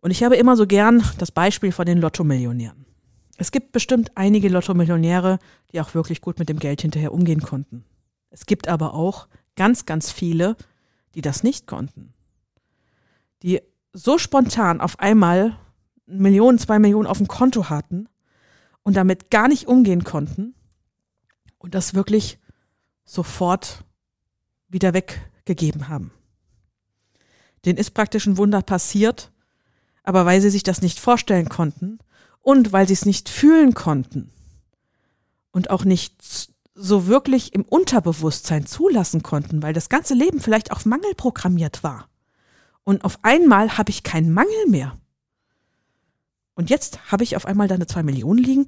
Und 0.00 0.10
ich 0.10 0.22
habe 0.22 0.36
immer 0.36 0.56
so 0.56 0.66
gern 0.66 1.02
das 1.18 1.32
Beispiel 1.32 1.72
von 1.72 1.86
den 1.86 1.98
Lottomillionären. 1.98 2.86
Es 3.36 3.52
gibt 3.52 3.72
bestimmt 3.72 4.12
einige 4.16 4.48
Lottomillionäre, 4.48 5.38
die 5.72 5.80
auch 5.80 5.94
wirklich 5.94 6.20
gut 6.20 6.38
mit 6.38 6.48
dem 6.48 6.58
Geld 6.58 6.82
hinterher 6.82 7.12
umgehen 7.12 7.40
konnten. 7.40 7.84
Es 8.30 8.46
gibt 8.46 8.68
aber 8.68 8.94
auch 8.94 9.28
ganz, 9.56 9.86
ganz 9.86 10.10
viele, 10.12 10.56
die 11.14 11.22
das 11.22 11.42
nicht 11.42 11.66
konnten. 11.66 12.12
Die 13.42 13.60
so 13.92 14.18
spontan 14.18 14.80
auf 14.80 14.98
einmal 14.98 15.58
Millionen, 16.06 16.58
zwei 16.58 16.78
Millionen 16.78 17.06
auf 17.06 17.18
dem 17.18 17.28
Konto 17.28 17.68
hatten 17.68 18.08
und 18.82 18.96
damit 18.96 19.30
gar 19.30 19.48
nicht 19.48 19.68
umgehen 19.68 20.04
konnten 20.04 20.54
und 21.58 21.74
das 21.74 21.94
wirklich 21.94 22.38
sofort 23.04 23.84
wieder 24.68 24.94
weggegeben 25.48 25.88
haben. 25.88 26.10
Den 27.64 27.76
ist 27.76 27.90
praktisch 27.90 28.26
ein 28.26 28.36
Wunder 28.36 28.62
passiert, 28.62 29.32
aber 30.04 30.26
weil 30.26 30.40
sie 30.40 30.50
sich 30.50 30.62
das 30.62 30.82
nicht 30.82 31.00
vorstellen 31.00 31.48
konnten 31.48 31.98
und 32.40 32.72
weil 32.72 32.86
sie 32.86 32.94
es 32.94 33.04
nicht 33.04 33.28
fühlen 33.28 33.74
konnten 33.74 34.30
und 35.50 35.70
auch 35.70 35.84
nicht 35.84 36.14
so 36.74 37.06
wirklich 37.08 37.54
im 37.54 37.62
Unterbewusstsein 37.62 38.66
zulassen 38.66 39.22
konnten, 39.22 39.62
weil 39.62 39.72
das 39.72 39.88
ganze 39.88 40.14
Leben 40.14 40.40
vielleicht 40.40 40.70
auf 40.70 40.86
Mangel 40.86 41.14
programmiert 41.16 41.82
war. 41.82 42.08
Und 42.84 43.04
auf 43.04 43.18
einmal 43.22 43.76
habe 43.76 43.90
ich 43.90 44.04
keinen 44.04 44.32
Mangel 44.32 44.66
mehr. 44.68 44.96
Und 46.54 46.70
jetzt 46.70 47.10
habe 47.10 47.24
ich 47.24 47.36
auf 47.36 47.44
einmal 47.44 47.68
da 47.68 47.74
eine 47.74 47.86
zwei 47.86 48.02
Millionen 48.02 48.42
liegen, 48.42 48.66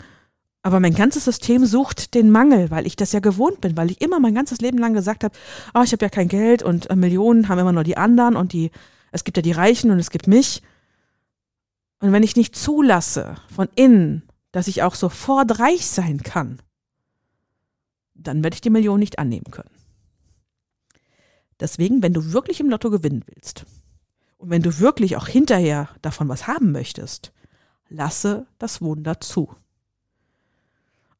aber 0.63 0.81
mein 0.81 0.95
ganzes 0.95 1.25
System 1.25 1.65
sucht 1.65 2.15
den 2.15 2.31
Mangel, 2.31 2.71
weil 2.71 2.87
ich 2.87 2.97
das 2.97 3.13
ja 3.13 3.21
gewohnt 3.21 3.61
bin, 3.61 3.77
weil 3.77 3.91
ich 3.91 4.01
immer 4.01 4.21
mein 4.21 4.35
ganzes 4.35 4.61
Leben 4.61 4.79
lang 4.79 4.93
gesagt 4.93 5.25
habe, 5.25 5.35
oh, 5.75 5.83
ich 5.83 5.93
habe 5.93 6.05
ja 6.05 6.11
kein 6.11 6.29
Geld 6.29 6.63
und 6.63 6.91
äh, 6.91 6.97
Millionen 6.97 7.49
haben 7.49 7.59
immer 7.59 7.73
nur 7.73 7.85
die 7.85 7.97
anderen 7.97 8.37
und 8.37 8.53
die, 8.53 8.71
es 9.11 9.25
gibt 9.25 9.39
ja 9.39 9.43
die 9.43 9.53
Reichen 9.53 9.91
und 9.91 9.99
es 9.99 10.11
gibt 10.11 10.27
mich. 10.27 10.63
Und 12.01 12.13
wenn 12.13 12.23
ich 12.23 12.37
nicht 12.37 12.57
zulasse 12.57 13.37
von 13.55 13.69
innen, 13.75 14.23
dass 14.53 14.69
ich 14.69 14.83
auch 14.83 14.95
sofort 14.95 15.59
reich 15.61 15.87
sein 15.87 16.23
kann, 16.23 16.61
dann 18.15 18.43
werde 18.43 18.55
ich 18.55 18.61
die 18.61 18.71
Million 18.71 19.01
nicht 19.01 19.19
annehmen 19.19 19.51
können. 19.51 19.71
Deswegen, 21.59 22.03
wenn 22.03 22.15
du 22.15 22.33
wirklich 22.33 22.61
im 22.61 22.71
Lotto 22.71 22.91
gewinnen 22.91 23.25
willst 23.27 23.65
und 24.39 24.51
wenn 24.51 24.63
du 24.63 24.79
wirklich 24.79 25.17
auch 25.17 25.27
hinterher 25.27 25.89
davon 26.03 26.29
was 26.29 26.47
haben 26.47 26.73
möchtest, 26.73 27.33
lasse 27.89 28.47
das 28.59 28.81
Wunder 28.83 29.21
zu. 29.21 29.55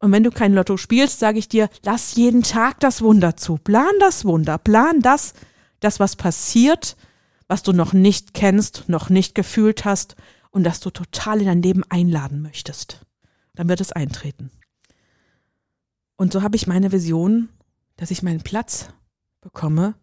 Und 0.01 0.13
wenn 0.13 0.25
du 0.25 0.31
kein 0.31 0.55
Lotto 0.55 0.79
spielst, 0.79 1.21
sage 1.21 1.39
ich 1.39 1.49
dir, 1.49 1.69
lass 1.85 2.15
jeden 2.17 2.43
Tag 2.43 2.81
das 2.81 3.03
Wunder 3.03 3.37
zu. 3.37 3.59
Plan 3.59 3.93
das 4.01 4.25
Wunder, 4.25 4.57
plan 4.57 5.01
das, 5.01 5.35
das 5.81 6.01
was 6.01 6.17
passiert, 6.17 6.97
was 7.49 7.63
du 7.63 7.73
noch 7.73 7.93
nicht 7.93 8.33
kennst, 8.33 8.89
noch 8.89 9.11
nicht 9.11 9.35
gefühlt 9.35 9.85
hast 9.85 10.17
und 10.51 10.65
das 10.65 10.81
du 10.81 10.91
total 10.91 11.41
in 11.41 11.47
dein 11.47 11.63
Leben 11.63 11.85
einladen 11.91 12.41
möchtest. 12.41 13.05
Dann 13.55 13.69
wird 13.69 13.81
es 13.81 13.93
eintreten. 13.93 14.51
Und 16.17 16.33
so 16.33 16.43
habe 16.43 16.57
ich 16.57 16.67
meine 16.67 16.93
Vision, 16.93 17.51
dass 17.97 18.11
ich 18.11 18.23
meinen 18.23 18.43
Platz 18.43 18.89
bekomme, 19.43 19.95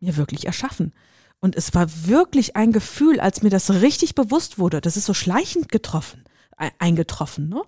mir 0.00 0.16
wirklich 0.16 0.46
erschaffen. 0.46 0.92
Und 1.38 1.54
es 1.54 1.74
war 1.74 2.06
wirklich 2.06 2.56
ein 2.56 2.72
Gefühl, 2.72 3.20
als 3.20 3.42
mir 3.42 3.50
das 3.50 3.70
richtig 3.70 4.14
bewusst 4.16 4.58
wurde. 4.58 4.80
Das 4.80 4.96
ist 4.96 5.06
so 5.06 5.14
schleichend 5.14 5.68
getroffen, 5.68 6.24
eingetroffen, 6.56 7.48
ne? 7.48 7.62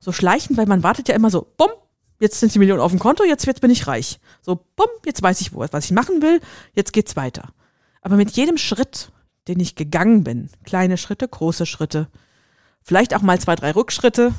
So 0.00 0.12
schleichend, 0.12 0.58
weil 0.58 0.66
man 0.66 0.82
wartet 0.82 1.08
ja 1.08 1.14
immer 1.14 1.30
so, 1.30 1.46
bumm, 1.56 1.70
jetzt 2.18 2.40
sind 2.40 2.54
die 2.54 2.58
Millionen 2.58 2.80
auf 2.80 2.90
dem 2.90 2.98
Konto, 2.98 3.22
jetzt, 3.24 3.46
jetzt 3.46 3.60
bin 3.60 3.70
ich 3.70 3.86
reich. 3.86 4.18
So, 4.42 4.56
bumm, 4.76 4.88
jetzt 5.04 5.22
weiß 5.22 5.40
ich, 5.40 5.54
was 5.54 5.84
ich 5.84 5.92
machen 5.92 6.22
will, 6.22 6.40
jetzt 6.74 6.92
geht's 6.92 7.16
weiter. 7.16 7.52
Aber 8.02 8.16
mit 8.16 8.30
jedem 8.32 8.58
Schritt, 8.58 9.12
den 9.46 9.60
ich 9.60 9.76
gegangen 9.76 10.24
bin, 10.24 10.50
kleine 10.64 10.96
Schritte, 10.96 11.28
große 11.28 11.66
Schritte, 11.66 12.08
vielleicht 12.82 13.14
auch 13.14 13.22
mal 13.22 13.38
zwei, 13.38 13.54
drei 13.54 13.72
Rückschritte, 13.72 14.34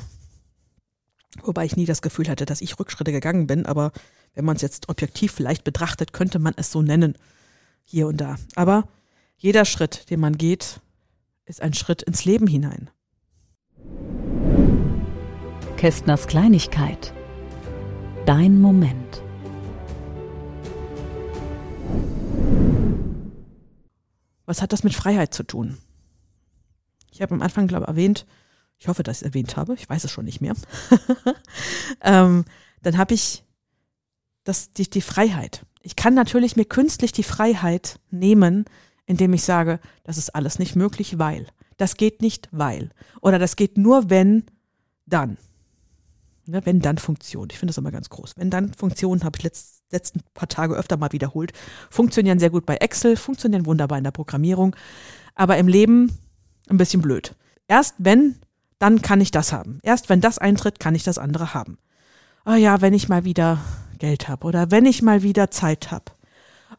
Wobei 1.40 1.64
ich 1.64 1.76
nie 1.76 1.86
das 1.86 2.02
Gefühl 2.02 2.28
hatte, 2.28 2.44
dass 2.44 2.60
ich 2.60 2.78
Rückschritte 2.78 3.12
gegangen 3.12 3.46
bin, 3.46 3.64
aber 3.64 3.92
wenn 4.34 4.44
man 4.44 4.56
es 4.56 4.62
jetzt 4.62 4.88
objektiv 4.88 5.32
vielleicht 5.32 5.64
betrachtet, 5.64 6.12
könnte 6.12 6.38
man 6.38 6.54
es 6.56 6.70
so 6.70 6.82
nennen. 6.82 7.16
Hier 7.84 8.06
und 8.06 8.18
da. 8.18 8.36
Aber 8.54 8.88
jeder 9.36 9.64
Schritt, 9.64 10.10
den 10.10 10.20
man 10.20 10.36
geht, 10.36 10.80
ist 11.46 11.62
ein 11.62 11.74
Schritt 11.74 12.02
ins 12.02 12.24
Leben 12.24 12.46
hinein. 12.46 12.90
Kästners 15.82 16.28
Kleinigkeit. 16.28 17.12
Dein 18.24 18.60
Moment. 18.60 19.20
Was 24.46 24.62
hat 24.62 24.72
das 24.72 24.84
mit 24.84 24.94
Freiheit 24.94 25.34
zu 25.34 25.42
tun? 25.42 25.78
Ich 27.10 27.20
habe 27.20 27.34
am 27.34 27.42
Anfang, 27.42 27.66
glaube 27.66 27.82
ich, 27.82 27.88
erwähnt, 27.88 28.26
ich 28.78 28.86
hoffe, 28.86 29.02
dass 29.02 29.16
ich 29.16 29.22
es 29.22 29.26
erwähnt 29.30 29.56
habe, 29.56 29.74
ich 29.74 29.90
weiß 29.90 30.04
es 30.04 30.12
schon 30.12 30.24
nicht 30.24 30.40
mehr, 30.40 30.54
ähm, 32.00 32.44
dann 32.82 32.96
habe 32.96 33.14
ich 33.14 33.42
das, 34.44 34.70
die, 34.70 34.88
die 34.88 35.00
Freiheit. 35.00 35.66
Ich 35.80 35.96
kann 35.96 36.14
natürlich 36.14 36.54
mir 36.54 36.64
künstlich 36.64 37.10
die 37.10 37.24
Freiheit 37.24 37.98
nehmen, 38.12 38.66
indem 39.04 39.32
ich 39.32 39.42
sage, 39.42 39.80
das 40.04 40.16
ist 40.16 40.32
alles 40.36 40.60
nicht 40.60 40.76
möglich, 40.76 41.18
weil. 41.18 41.48
Das 41.76 41.96
geht 41.96 42.22
nicht, 42.22 42.48
weil. 42.52 42.90
Oder 43.20 43.40
das 43.40 43.56
geht 43.56 43.78
nur, 43.78 44.10
wenn, 44.10 44.44
dann. 45.06 45.38
Ne, 46.46 46.60
wenn 46.64 46.80
dann 46.80 46.98
Funktion. 46.98 47.48
Ich 47.52 47.58
finde 47.58 47.70
das 47.70 47.78
immer 47.78 47.92
ganz 47.92 48.10
groß. 48.10 48.32
Wenn 48.36 48.50
dann 48.50 48.74
Funktionen 48.74 49.22
habe 49.22 49.38
ich 49.38 49.44
letzt, 49.44 49.82
letzten 49.92 50.20
paar 50.34 50.48
Tage 50.48 50.74
öfter 50.74 50.96
mal 50.96 51.12
wiederholt. 51.12 51.52
Funktionieren 51.88 52.40
sehr 52.40 52.50
gut 52.50 52.66
bei 52.66 52.76
Excel, 52.76 53.16
funktionieren 53.16 53.64
wunderbar 53.64 53.98
in 53.98 54.04
der 54.04 54.10
Programmierung, 54.10 54.74
aber 55.36 55.56
im 55.58 55.68
Leben 55.68 56.18
ein 56.68 56.78
bisschen 56.78 57.00
blöd. 57.00 57.36
Erst 57.68 57.94
wenn, 57.98 58.36
dann 58.80 59.02
kann 59.02 59.20
ich 59.20 59.30
das 59.30 59.52
haben. 59.52 59.78
Erst 59.82 60.08
wenn 60.08 60.20
das 60.20 60.38
eintritt, 60.38 60.80
kann 60.80 60.96
ich 60.96 61.04
das 61.04 61.18
andere 61.18 61.54
haben. 61.54 61.78
Ah 62.44 62.54
oh 62.54 62.56
ja, 62.56 62.80
wenn 62.80 62.94
ich 62.94 63.08
mal 63.08 63.24
wieder 63.24 63.58
Geld 63.98 64.28
habe 64.28 64.46
oder 64.46 64.72
wenn 64.72 64.84
ich 64.84 65.00
mal 65.00 65.22
wieder 65.22 65.52
Zeit 65.52 65.92
habe. 65.92 66.06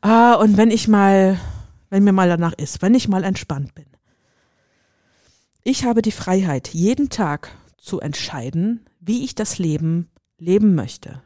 Ah, 0.01 0.33
und 0.33 0.57
wenn 0.57 0.71
ich 0.71 0.89
mal, 0.89 1.39
wenn 1.89 2.03
mir 2.03 2.11
mal 2.11 2.27
danach 2.27 2.51
ist, 2.51 2.81
wenn 2.81 2.95
ich 2.95 3.07
mal 3.07 3.23
entspannt 3.23 3.73
bin. 3.73 3.85
Ich 5.63 5.85
habe 5.85 6.01
die 6.01 6.11
Freiheit, 6.11 6.67
jeden 6.73 7.09
Tag 7.09 7.51
zu 7.83 7.99
entscheiden, 7.99 8.85
wie 8.99 9.23
ich 9.23 9.35
das 9.35 9.59
Leben 9.59 10.09
leben 10.37 10.73
möchte. 10.73 11.21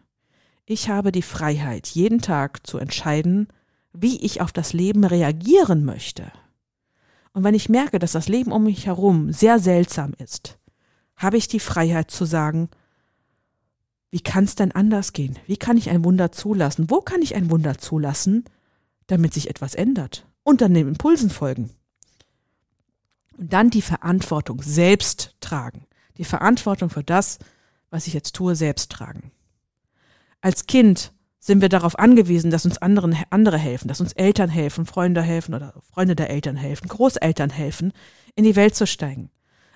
Ich 0.66 0.90
habe 0.90 1.12
die 1.12 1.22
Freiheit, 1.22 1.88
jeden 1.88 2.20
Tag 2.20 2.66
zu 2.66 2.78
entscheiden, 2.78 3.48
wie 3.94 4.18
ich 4.26 4.42
auf 4.42 4.52
das 4.52 4.74
Leben 4.74 5.06
reagieren 5.06 5.86
möchte. 5.86 6.32
Und 7.32 7.44
wenn 7.44 7.54
ich 7.54 7.70
merke, 7.70 8.00
dass 8.00 8.12
das 8.14 8.28
Leben 8.28 8.52
um 8.52 8.64
mich 8.64 8.88
herum 8.88 9.32
sehr 9.32 9.60
seltsam 9.60 10.14
ist, 10.18 10.58
habe 11.16 11.38
ich 11.38 11.48
die 11.48 11.60
Freiheit 11.60 12.12
zu 12.12 12.26
sagen, 12.26 12.70
wie 14.10 14.20
kann 14.20 14.46
es 14.46 14.56
denn 14.56 14.72
anders 14.72 15.14
gehen? 15.14 15.38
Wie 15.46 15.58
kann 15.58 15.78
ich 15.78 15.90
ein 15.90 16.04
Wunder 16.04 16.32
zulassen? 16.32 16.90
Wo 16.90 17.02
kann 17.02 17.22
ich 17.22 17.36
ein 17.36 17.52
Wunder 17.52 17.78
zulassen, 17.78 18.46
damit 19.08 19.34
sich 19.34 19.50
etwas 19.50 19.76
ändert? 19.76 20.26
Und 20.44 20.62
dann 20.62 20.74
den 20.74 20.88
Impulsen 20.88 21.30
folgen. 21.30 21.72
Und 23.38 23.54
dann 23.54 23.70
die 23.70 23.82
Verantwortung 23.82 24.62
selbst 24.62 25.36
tragen. 25.40 25.87
Die 26.18 26.26
Verantwortung 26.26 26.90
für 26.90 27.04
das, 27.04 27.40
was 27.90 28.08
ich 28.08 28.14
jetzt 28.14 28.36
tue, 28.36 28.56
selbst 28.56 28.92
tragen. 28.92 29.32
Als 30.42 30.68
Kind 30.68 31.14
sind 31.40 31.62
wir 31.62 31.70
darauf 31.70 31.98
angewiesen, 31.98 32.52
dass 32.52 32.66
uns 32.66 32.78
anderen, 32.78 33.16
andere 33.30 33.58
helfen, 33.58 33.88
dass 33.88 34.02
uns 34.02 34.14
Eltern 34.14 34.50
helfen, 34.50 34.86
Freunde 34.86 35.22
helfen 35.22 35.54
oder 35.54 35.74
Freunde 35.92 36.16
der 36.16 36.30
Eltern 36.30 36.58
helfen, 36.58 36.88
Großeltern 36.88 37.50
helfen, 37.50 37.94
in 38.36 38.44
die 38.44 38.56
Welt 38.56 38.76
zu 38.76 38.86
steigen. 38.86 39.30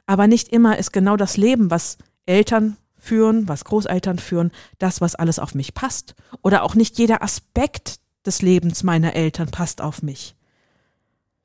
Aber 0.05 0.27
nicht 0.27 0.49
immer 0.49 0.77
ist 0.77 0.91
genau 0.91 1.15
das 1.15 1.37
Leben, 1.37 1.71
was 1.71 1.97
Eltern 2.25 2.77
führen, 2.97 3.47
was 3.47 3.65
Großeltern 3.65 4.19
führen, 4.19 4.51
das, 4.77 5.01
was 5.01 5.15
alles 5.15 5.39
auf 5.39 5.55
mich 5.55 5.73
passt. 5.73 6.15
Oder 6.41 6.63
auch 6.63 6.75
nicht 6.75 6.97
jeder 6.97 7.23
Aspekt 7.23 7.99
des 8.25 8.41
Lebens 8.41 8.83
meiner 8.83 9.15
Eltern 9.15 9.49
passt 9.49 9.81
auf 9.81 10.03
mich. 10.03 10.35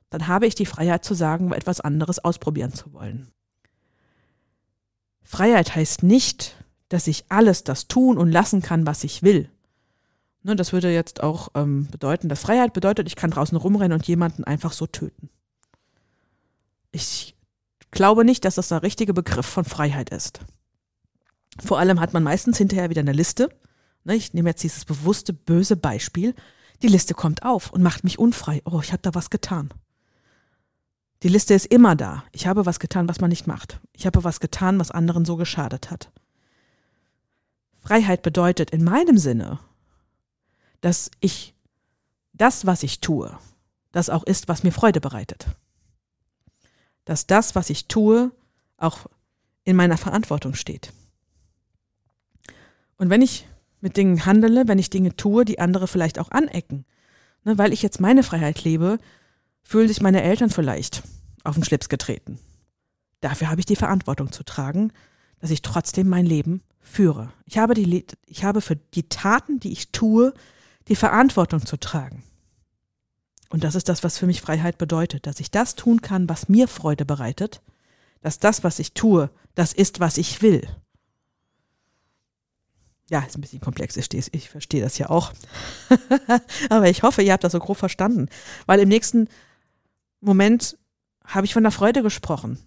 Dann 0.09 0.27
habe 0.27 0.45
ich 0.45 0.55
die 0.55 0.65
Freiheit 0.65 1.03
zu 1.03 1.13
sagen, 1.13 1.51
etwas 1.51 1.81
anderes 1.81 2.19
ausprobieren 2.19 2.73
zu 2.73 2.93
wollen. 2.93 3.31
Freiheit 5.27 5.75
heißt 5.75 6.03
nicht, 6.03 6.55
dass 6.87 7.05
ich 7.05 7.25
alles 7.27 7.65
das 7.65 7.89
tun 7.89 8.17
und 8.17 8.31
lassen 8.31 8.61
kann, 8.61 8.87
was 8.87 9.03
ich 9.03 9.23
will. 9.23 9.49
Ne, 10.41 10.55
das 10.55 10.71
würde 10.71 10.89
jetzt 10.89 11.21
auch 11.21 11.49
ähm, 11.53 11.87
bedeuten, 11.91 12.29
dass 12.29 12.39
Freiheit 12.39 12.71
bedeutet, 12.71 13.07
ich 13.07 13.17
kann 13.17 13.31
draußen 13.31 13.57
rumrennen 13.57 13.97
und 13.97 14.07
jemanden 14.07 14.45
einfach 14.45 14.71
so 14.71 14.87
töten. 14.87 15.29
Ich 16.93 17.35
glaube 17.91 18.23
nicht, 18.23 18.45
dass 18.45 18.55
das 18.55 18.69
der 18.69 18.83
richtige 18.83 19.13
Begriff 19.13 19.45
von 19.45 19.65
Freiheit 19.65 20.11
ist. 20.11 20.39
Vor 21.59 21.77
allem 21.77 21.99
hat 21.99 22.13
man 22.13 22.23
meistens 22.23 22.57
hinterher 22.57 22.89
wieder 22.89 23.01
eine 23.01 23.11
Liste. 23.11 23.49
Ne, 24.05 24.15
ich 24.15 24.33
nehme 24.33 24.49
jetzt 24.49 24.63
dieses 24.63 24.85
bewusste, 24.85 25.33
böse 25.33 25.75
Beispiel. 25.75 26.35
Die 26.81 26.87
Liste 26.87 27.13
kommt 27.13 27.43
auf 27.43 27.73
und 27.73 27.83
macht 27.83 28.05
mich 28.05 28.17
unfrei. 28.17 28.61
Oh, 28.63 28.79
ich 28.81 28.93
habe 28.93 29.01
da 29.01 29.13
was 29.13 29.29
getan. 29.29 29.73
Die 31.23 31.29
Liste 31.29 31.53
ist 31.53 31.65
immer 31.65 31.95
da. 31.95 32.23
Ich 32.31 32.45
habe 32.45 32.65
was 32.65 32.79
getan, 32.79 33.09
was 33.09 33.19
man 33.19 33.29
nicht 33.29 33.47
macht. 33.47 33.79
Ich 33.93 34.05
habe 34.05 34.23
was 34.23 34.39
getan, 34.39 34.79
was 34.79 34.91
anderen 34.91 35.25
so 35.25 35.35
geschadet 35.35 35.89
hat. 35.89 36.11
Freiheit 37.79 38.21
bedeutet 38.21 38.71
in 38.71 38.83
meinem 38.83 39.17
Sinne, 39.17 39.59
dass 40.81 41.09
ich 41.19 41.55
das, 42.33 42.65
was 42.65 42.83
ich 42.83 43.01
tue, 43.01 43.37
das 43.91 44.09
auch 44.09 44.23
ist, 44.23 44.47
was 44.47 44.63
mir 44.63 44.71
Freude 44.71 45.01
bereitet. 45.01 45.47
Dass 47.05 47.25
das, 47.25 47.55
was 47.55 47.69
ich 47.69 47.87
tue, 47.87 48.31
auch 48.77 49.07
in 49.63 49.75
meiner 49.75 49.97
Verantwortung 49.97 50.53
steht. 50.53 50.91
Und 52.97 53.09
wenn 53.09 53.21
ich 53.21 53.47
mit 53.81 53.97
Dingen 53.97 54.25
handele, 54.25 54.67
wenn 54.67 54.79
ich 54.79 54.89
Dinge 54.89 55.15
tue, 55.15 55.45
die 55.45 55.59
andere 55.59 55.87
vielleicht 55.87 56.19
auch 56.19 56.31
anecken, 56.31 56.85
ne, 57.43 57.57
weil 57.57 57.73
ich 57.73 57.81
jetzt 57.81 57.99
meine 57.99 58.23
Freiheit 58.23 58.63
lebe, 58.63 58.99
fühlen 59.67 59.89
sich 59.89 59.99
meine 59.99 60.23
Eltern 60.23 60.49
vielleicht 60.49 61.03
auf 61.43 61.55
den 61.55 61.63
Schlips 61.65 61.89
getreten. 61.89 62.39
Dafür 63.19 63.49
habe 63.49 63.59
ich 63.59 63.65
die 63.65 63.75
Verantwortung 63.75 64.31
zu 64.31 64.43
tragen, 64.43 64.93
dass 65.39 65.51
ich 65.51 65.61
trotzdem 65.61 66.07
mein 66.07 66.25
Leben 66.25 66.63
führe. 66.79 67.33
Ich 67.45 67.57
habe, 67.57 67.73
die, 67.73 68.05
ich 68.25 68.43
habe 68.45 68.61
für 68.61 68.77
die 68.77 69.09
Taten, 69.09 69.59
die 69.59 69.73
ich 69.73 69.91
tue, 69.91 70.33
die 70.87 70.95
Verantwortung 70.95 71.65
zu 71.65 71.75
tragen. 71.77 72.23
Und 73.49 73.65
das 73.65 73.75
ist 73.75 73.89
das, 73.89 74.03
was 74.03 74.17
für 74.17 74.25
mich 74.25 74.39
Freiheit 74.39 74.77
bedeutet, 74.77 75.27
dass 75.27 75.41
ich 75.41 75.51
das 75.51 75.75
tun 75.75 76.01
kann, 76.01 76.29
was 76.29 76.47
mir 76.47 76.69
Freude 76.69 77.03
bereitet, 77.03 77.61
dass 78.21 78.39
das, 78.39 78.63
was 78.63 78.79
ich 78.79 78.93
tue, 78.93 79.29
das 79.53 79.73
ist, 79.73 79.99
was 79.99 80.17
ich 80.17 80.41
will. 80.41 80.65
Ja, 83.09 83.19
ist 83.19 83.37
ein 83.37 83.41
bisschen 83.41 83.61
komplex, 83.61 83.97
ich, 83.97 84.33
ich 84.33 84.49
verstehe 84.49 84.81
das 84.81 84.97
ja 84.97 85.09
auch. 85.09 85.33
Aber 86.69 86.89
ich 86.89 87.03
hoffe, 87.03 87.21
ihr 87.21 87.33
habt 87.33 87.43
das 87.43 87.53
so 87.53 87.59
grob 87.59 87.77
verstanden. 87.77 88.29
Weil 88.65 88.79
im 88.79 88.89
nächsten 88.89 89.29
Moment 90.19 90.77
habe 91.25 91.45
ich 91.45 91.53
von 91.53 91.63
der 91.63 91.71
Freude 91.71 92.03
gesprochen. 92.03 92.59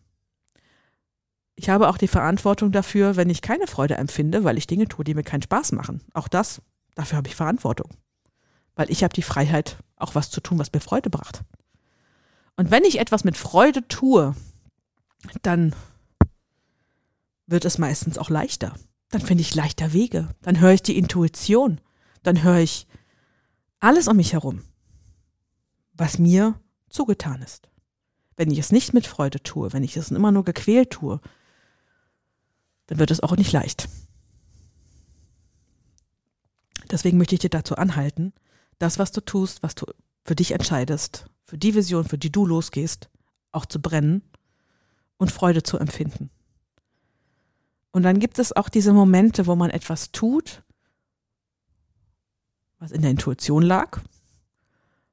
Ich 1.57 1.69
habe 1.69 1.89
auch 1.89 1.99
die 1.99 2.09
Verantwortung 2.09 2.73
dafür, 2.73 3.17
wenn 3.17 3.29
ich 3.29 3.43
keine 3.43 3.67
Freude 3.67 3.95
empfinde, 3.97 4.45
weil 4.45 4.57
ich 4.57 4.67
Dinge 4.67 4.89
tue, 4.89 5.05
die 5.05 5.15
mir 5.15 5.23
keinen 5.23 5.43
Spaß 5.43 5.73
machen. 5.73 6.01
Auch 6.15 6.29
das, 6.29 6.63
dafür 6.95 7.19
habe 7.19 7.29
ich 7.29 7.37
Verantwortung. 7.37 7.91
Weil 8.77 8.91
ich 8.91 9.05
habe 9.05 9.13
die 9.13 9.23
Freiheit, 9.23 9.79
auch 9.97 10.15
was 10.15 10.31
zu 10.31 10.41
tun, 10.41 10.59
was 10.59 10.73
mir 10.73 10.81
Freude 10.81 11.11
bracht. 11.11 11.43
Und 12.57 12.71
wenn 12.71 12.85
ich 12.85 12.99
etwas 12.99 13.25
mit 13.25 13.37
Freude 13.37 13.87
tue, 13.89 14.35
dann 15.43 15.75
wird 17.47 17.65
es 17.65 17.79
meistens 17.79 18.17
auch 18.17 18.31
leichter. 18.31 18.75
Dann 19.11 19.21
finde 19.21 19.43
ich 19.43 19.55
leichter 19.55 19.93
Wege. 19.93 20.29
Dann 20.43 20.61
höre 20.61 20.73
ich 20.73 20.83
die 20.83 20.97
Intuition. 20.97 21.81
Dann 22.23 22.43
höre 22.43 22.59
ich 22.59 22.87
alles 23.81 24.09
um 24.09 24.17
mich 24.17 24.33
herum, 24.33 24.63
was 25.95 26.19
mir 26.19 26.55
zugetan 26.91 27.43
ist. 27.43 27.69
Wenn 28.37 28.51
ich 28.51 28.59
es 28.59 28.73
nicht 28.73 28.95
mit 28.95 29.07
Freude 29.07 29.43
tue, 29.43 29.73
wenn 29.73 29.83
ich 29.83 29.97
es 29.97 30.11
immer 30.11 30.33
nur 30.33 30.45
gequält 30.45 30.91
tue, 30.91 31.21
dann 32.87 32.99
wird 32.99 33.11
es 33.11 33.21
auch 33.21 33.37
nicht 33.37 33.53
leicht. 33.53 33.89
Deswegen 36.91 37.19
möchte 37.19 37.35
ich 37.35 37.41
dir 37.41 37.51
dazu 37.51 37.77
anhalten, 37.77 38.33
das, 38.79 38.99
was 38.99 39.13
du 39.13 39.21
tust, 39.21 39.63
was 39.63 39.75
du 39.75 39.87
für 40.25 40.35
dich 40.35 40.53
entscheidest, 40.53 41.27
für 41.45 41.59
die 41.59 41.75
Vision, 41.75 42.05
für 42.05 42.19
die 42.19 42.33
du 42.33 42.47
losgehst, 42.47 43.09
auch 43.53 43.67
zu 43.67 43.81
brennen 43.81 44.23
und 45.17 45.31
Freude 45.31 45.63
zu 45.63 45.79
empfinden. 45.79 46.31
Und 47.93 48.03
dann 48.03 48.19
gibt 48.21 48.39
es 48.39 48.55
auch 48.55 48.69
diese 48.69 48.93
Momente, 48.93 49.47
wo 49.47 49.57
man 49.57 49.71
etwas 49.71 50.13
tut, 50.13 50.63
was 52.79 52.93
in 52.93 53.03
der 53.03 53.11
Intuition 53.11 53.63
lag, 53.63 54.01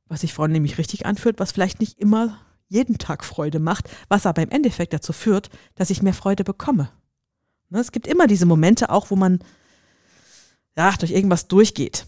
was 0.09 0.21
sich 0.21 0.33
vorhin 0.33 0.53
nämlich 0.53 0.77
richtig 0.77 1.05
anfühlt, 1.05 1.39
was 1.39 1.51
vielleicht 1.51 1.79
nicht 1.79 1.99
immer 1.99 2.39
jeden 2.69 2.97
Tag 2.97 3.23
Freude 3.23 3.59
macht, 3.59 3.89
was 4.09 4.25
aber 4.25 4.41
im 4.41 4.49
Endeffekt 4.49 4.93
dazu 4.93 5.13
führt, 5.13 5.49
dass 5.75 5.89
ich 5.89 6.01
mehr 6.01 6.13
Freude 6.13 6.43
bekomme. 6.43 6.89
Ne, 7.69 7.79
es 7.79 7.91
gibt 7.91 8.07
immer 8.07 8.27
diese 8.27 8.45
Momente 8.45 8.89
auch, 8.89 9.09
wo 9.11 9.15
man 9.15 9.39
ja, 10.75 10.91
durch 10.93 11.11
irgendwas 11.11 11.47
durchgeht, 11.47 12.05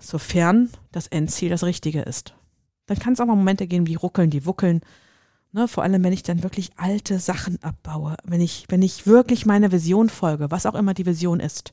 sofern 0.00 0.70
das 0.92 1.06
Endziel 1.06 1.50
das 1.50 1.64
Richtige 1.64 2.02
ist. 2.02 2.34
Dann 2.86 2.98
kann 2.98 3.14
es 3.14 3.20
auch 3.20 3.26
mal 3.26 3.36
Momente 3.36 3.66
gehen 3.66 3.86
wie 3.86 3.94
ruckeln, 3.94 4.30
die 4.30 4.46
wuckeln. 4.46 4.82
Ne, 5.52 5.68
vor 5.68 5.84
allem, 5.84 6.02
wenn 6.04 6.12
ich 6.12 6.22
dann 6.22 6.42
wirklich 6.42 6.72
alte 6.76 7.18
Sachen 7.18 7.62
abbaue, 7.62 8.16
wenn 8.24 8.40
ich, 8.40 8.66
wenn 8.68 8.82
ich 8.82 9.06
wirklich 9.06 9.46
meiner 9.46 9.72
Vision 9.72 10.08
folge, 10.08 10.50
was 10.50 10.66
auch 10.66 10.74
immer 10.74 10.94
die 10.94 11.06
Vision 11.06 11.40
ist, 11.40 11.72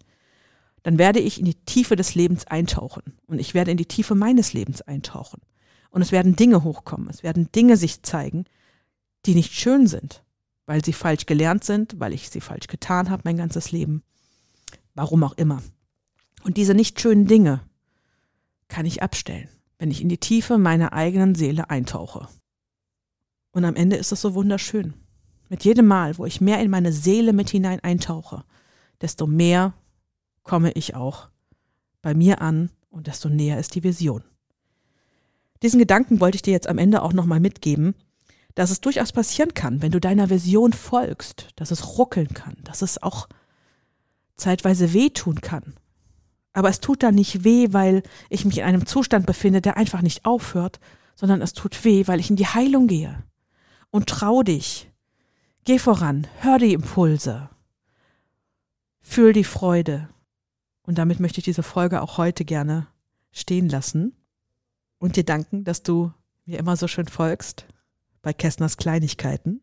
dann 0.83 0.97
werde 0.97 1.19
ich 1.19 1.39
in 1.39 1.45
die 1.45 1.55
Tiefe 1.65 1.95
des 1.95 2.15
Lebens 2.15 2.47
eintauchen 2.47 3.03
und 3.27 3.39
ich 3.39 3.53
werde 3.53 3.71
in 3.71 3.77
die 3.77 3.85
Tiefe 3.85 4.15
meines 4.15 4.53
Lebens 4.53 4.81
eintauchen. 4.81 5.41
Und 5.91 6.01
es 6.01 6.11
werden 6.11 6.35
Dinge 6.35 6.63
hochkommen, 6.63 7.09
es 7.09 7.21
werden 7.21 7.51
Dinge 7.51 7.77
sich 7.77 8.01
zeigen, 8.01 8.45
die 9.25 9.35
nicht 9.35 9.53
schön 9.53 9.87
sind, 9.87 10.23
weil 10.65 10.83
sie 10.83 10.93
falsch 10.93 11.25
gelernt 11.25 11.63
sind, 11.63 11.99
weil 11.99 12.13
ich 12.13 12.29
sie 12.29 12.41
falsch 12.41 12.67
getan 12.67 13.09
habe 13.09 13.23
mein 13.25 13.37
ganzes 13.37 13.71
Leben, 13.71 14.03
warum 14.95 15.23
auch 15.23 15.33
immer. 15.33 15.61
Und 16.43 16.57
diese 16.57 16.73
nicht 16.73 16.99
schönen 16.99 17.27
Dinge 17.27 17.61
kann 18.67 18.85
ich 18.85 19.03
abstellen, 19.03 19.49
wenn 19.77 19.91
ich 19.91 20.01
in 20.01 20.09
die 20.09 20.17
Tiefe 20.17 20.57
meiner 20.57 20.93
eigenen 20.93 21.35
Seele 21.35 21.69
eintauche. 21.69 22.27
Und 23.51 23.65
am 23.65 23.75
Ende 23.75 23.97
ist 23.97 24.11
es 24.11 24.21
so 24.21 24.33
wunderschön. 24.33 24.93
Mit 25.49 25.65
jedem 25.65 25.85
Mal, 25.87 26.17
wo 26.17 26.25
ich 26.25 26.39
mehr 26.39 26.61
in 26.61 26.71
meine 26.71 26.93
Seele 26.93 27.33
mit 27.33 27.49
hinein 27.49 27.81
eintauche, 27.81 28.45
desto 29.01 29.27
mehr 29.27 29.73
komme 30.43 30.71
ich 30.71 30.95
auch 30.95 31.27
bei 32.01 32.13
mir 32.13 32.41
an 32.41 32.69
und 32.89 33.07
desto 33.07 33.27
näher 33.27 33.59
ist 33.59 33.75
die 33.75 33.83
Vision. 33.83 34.23
Diesen 35.61 35.79
Gedanken 35.79 36.19
wollte 36.19 36.35
ich 36.35 36.41
dir 36.41 36.51
jetzt 36.51 36.67
am 36.67 36.77
Ende 36.77 37.01
auch 37.01 37.13
nochmal 37.13 37.39
mitgeben, 37.39 37.95
dass 38.55 38.71
es 38.71 38.81
durchaus 38.81 39.11
passieren 39.11 39.53
kann, 39.53 39.81
wenn 39.81 39.91
du 39.91 39.99
deiner 39.99 40.29
Vision 40.29 40.73
folgst, 40.73 41.49
dass 41.55 41.71
es 41.71 41.97
ruckeln 41.97 42.29
kann, 42.29 42.57
dass 42.63 42.81
es 42.81 43.01
auch 43.01 43.29
zeitweise 44.35 44.93
wehtun 44.93 45.41
kann. 45.41 45.75
Aber 46.53 46.69
es 46.69 46.81
tut 46.81 47.03
da 47.03 47.11
nicht 47.11 47.43
weh, 47.43 47.67
weil 47.71 48.03
ich 48.29 48.43
mich 48.43 48.57
in 48.57 48.63
einem 48.65 48.85
Zustand 48.85 49.25
befinde, 49.25 49.61
der 49.61 49.77
einfach 49.77 50.01
nicht 50.01 50.25
aufhört, 50.25 50.79
sondern 51.15 51.41
es 51.41 51.53
tut 51.53 51.85
weh, 51.85 52.07
weil 52.07 52.19
ich 52.19 52.29
in 52.29 52.35
die 52.35 52.47
Heilung 52.47 52.87
gehe. 52.87 53.23
Und 53.89 54.09
trau 54.09 54.41
dich. 54.43 54.91
Geh 55.63 55.79
voran, 55.79 56.27
hör 56.39 56.57
die 56.57 56.73
Impulse. 56.73 57.49
Fühl 59.01 59.31
die 59.31 59.43
Freude. 59.43 60.09
Und 60.81 60.97
damit 60.97 61.19
möchte 61.19 61.39
ich 61.39 61.45
diese 61.45 61.63
Folge 61.63 62.01
auch 62.01 62.17
heute 62.17 62.43
gerne 62.43 62.87
stehen 63.31 63.69
lassen 63.69 64.13
und 65.01 65.15
dir 65.15 65.25
danken, 65.25 65.63
dass 65.65 65.83
du 65.83 66.13
mir 66.45 66.59
immer 66.59 66.77
so 66.77 66.87
schön 66.87 67.07
folgst 67.07 67.65
bei 68.21 68.33
Kästners 68.33 68.77
Kleinigkeiten 68.77 69.61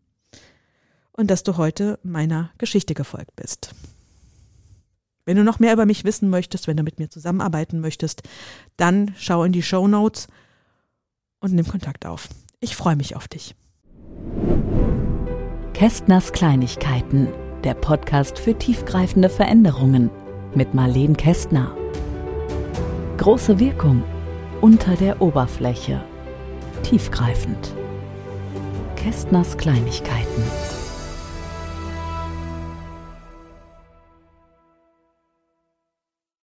und 1.13 1.31
dass 1.31 1.45
du 1.45 1.57
heute 1.57 1.99
meiner 2.03 2.51
Geschichte 2.59 2.93
gefolgt 2.93 3.37
bist. 3.37 3.73
Wenn 5.25 5.37
du 5.37 5.45
noch 5.45 5.61
mehr 5.61 5.73
über 5.73 5.87
mich 5.87 6.05
wissen 6.05 6.29
möchtest, 6.29 6.67
wenn 6.67 6.77
du 6.77 6.83
mit 6.83 6.99
mir 6.99 7.09
zusammenarbeiten 7.09 7.81
möchtest, 7.81 8.23
dann 8.77 9.15
schau 9.17 9.45
in 9.45 9.53
die 9.53 9.63
Show 9.63 9.87
Notes 9.87 10.27
und 11.39 11.55
nimm 11.55 11.69
Kontakt 11.69 12.05
auf. 12.05 12.29
Ich 12.61 12.75
freue 12.75 12.97
mich 12.97 13.15
auf 13.15 13.29
dich. 13.29 13.55
Kästners 15.73 16.33
Kleinigkeiten, 16.33 17.29
der 17.63 17.75
Podcast 17.75 18.41
für 18.41 18.59
tiefgreifende 18.59 19.29
Veränderungen 19.29 20.11
mit 20.55 20.75
Marleen 20.75 21.17
Kästner. 21.17 21.77
Große 23.19 23.61
Wirkung 23.61 24.03
unter 24.61 24.97
der 24.97 25.23
Oberfläche. 25.23 26.01
Tiefgreifend. 26.83 27.75
Kästners 28.97 29.57
Kleinigkeiten. 29.57 30.78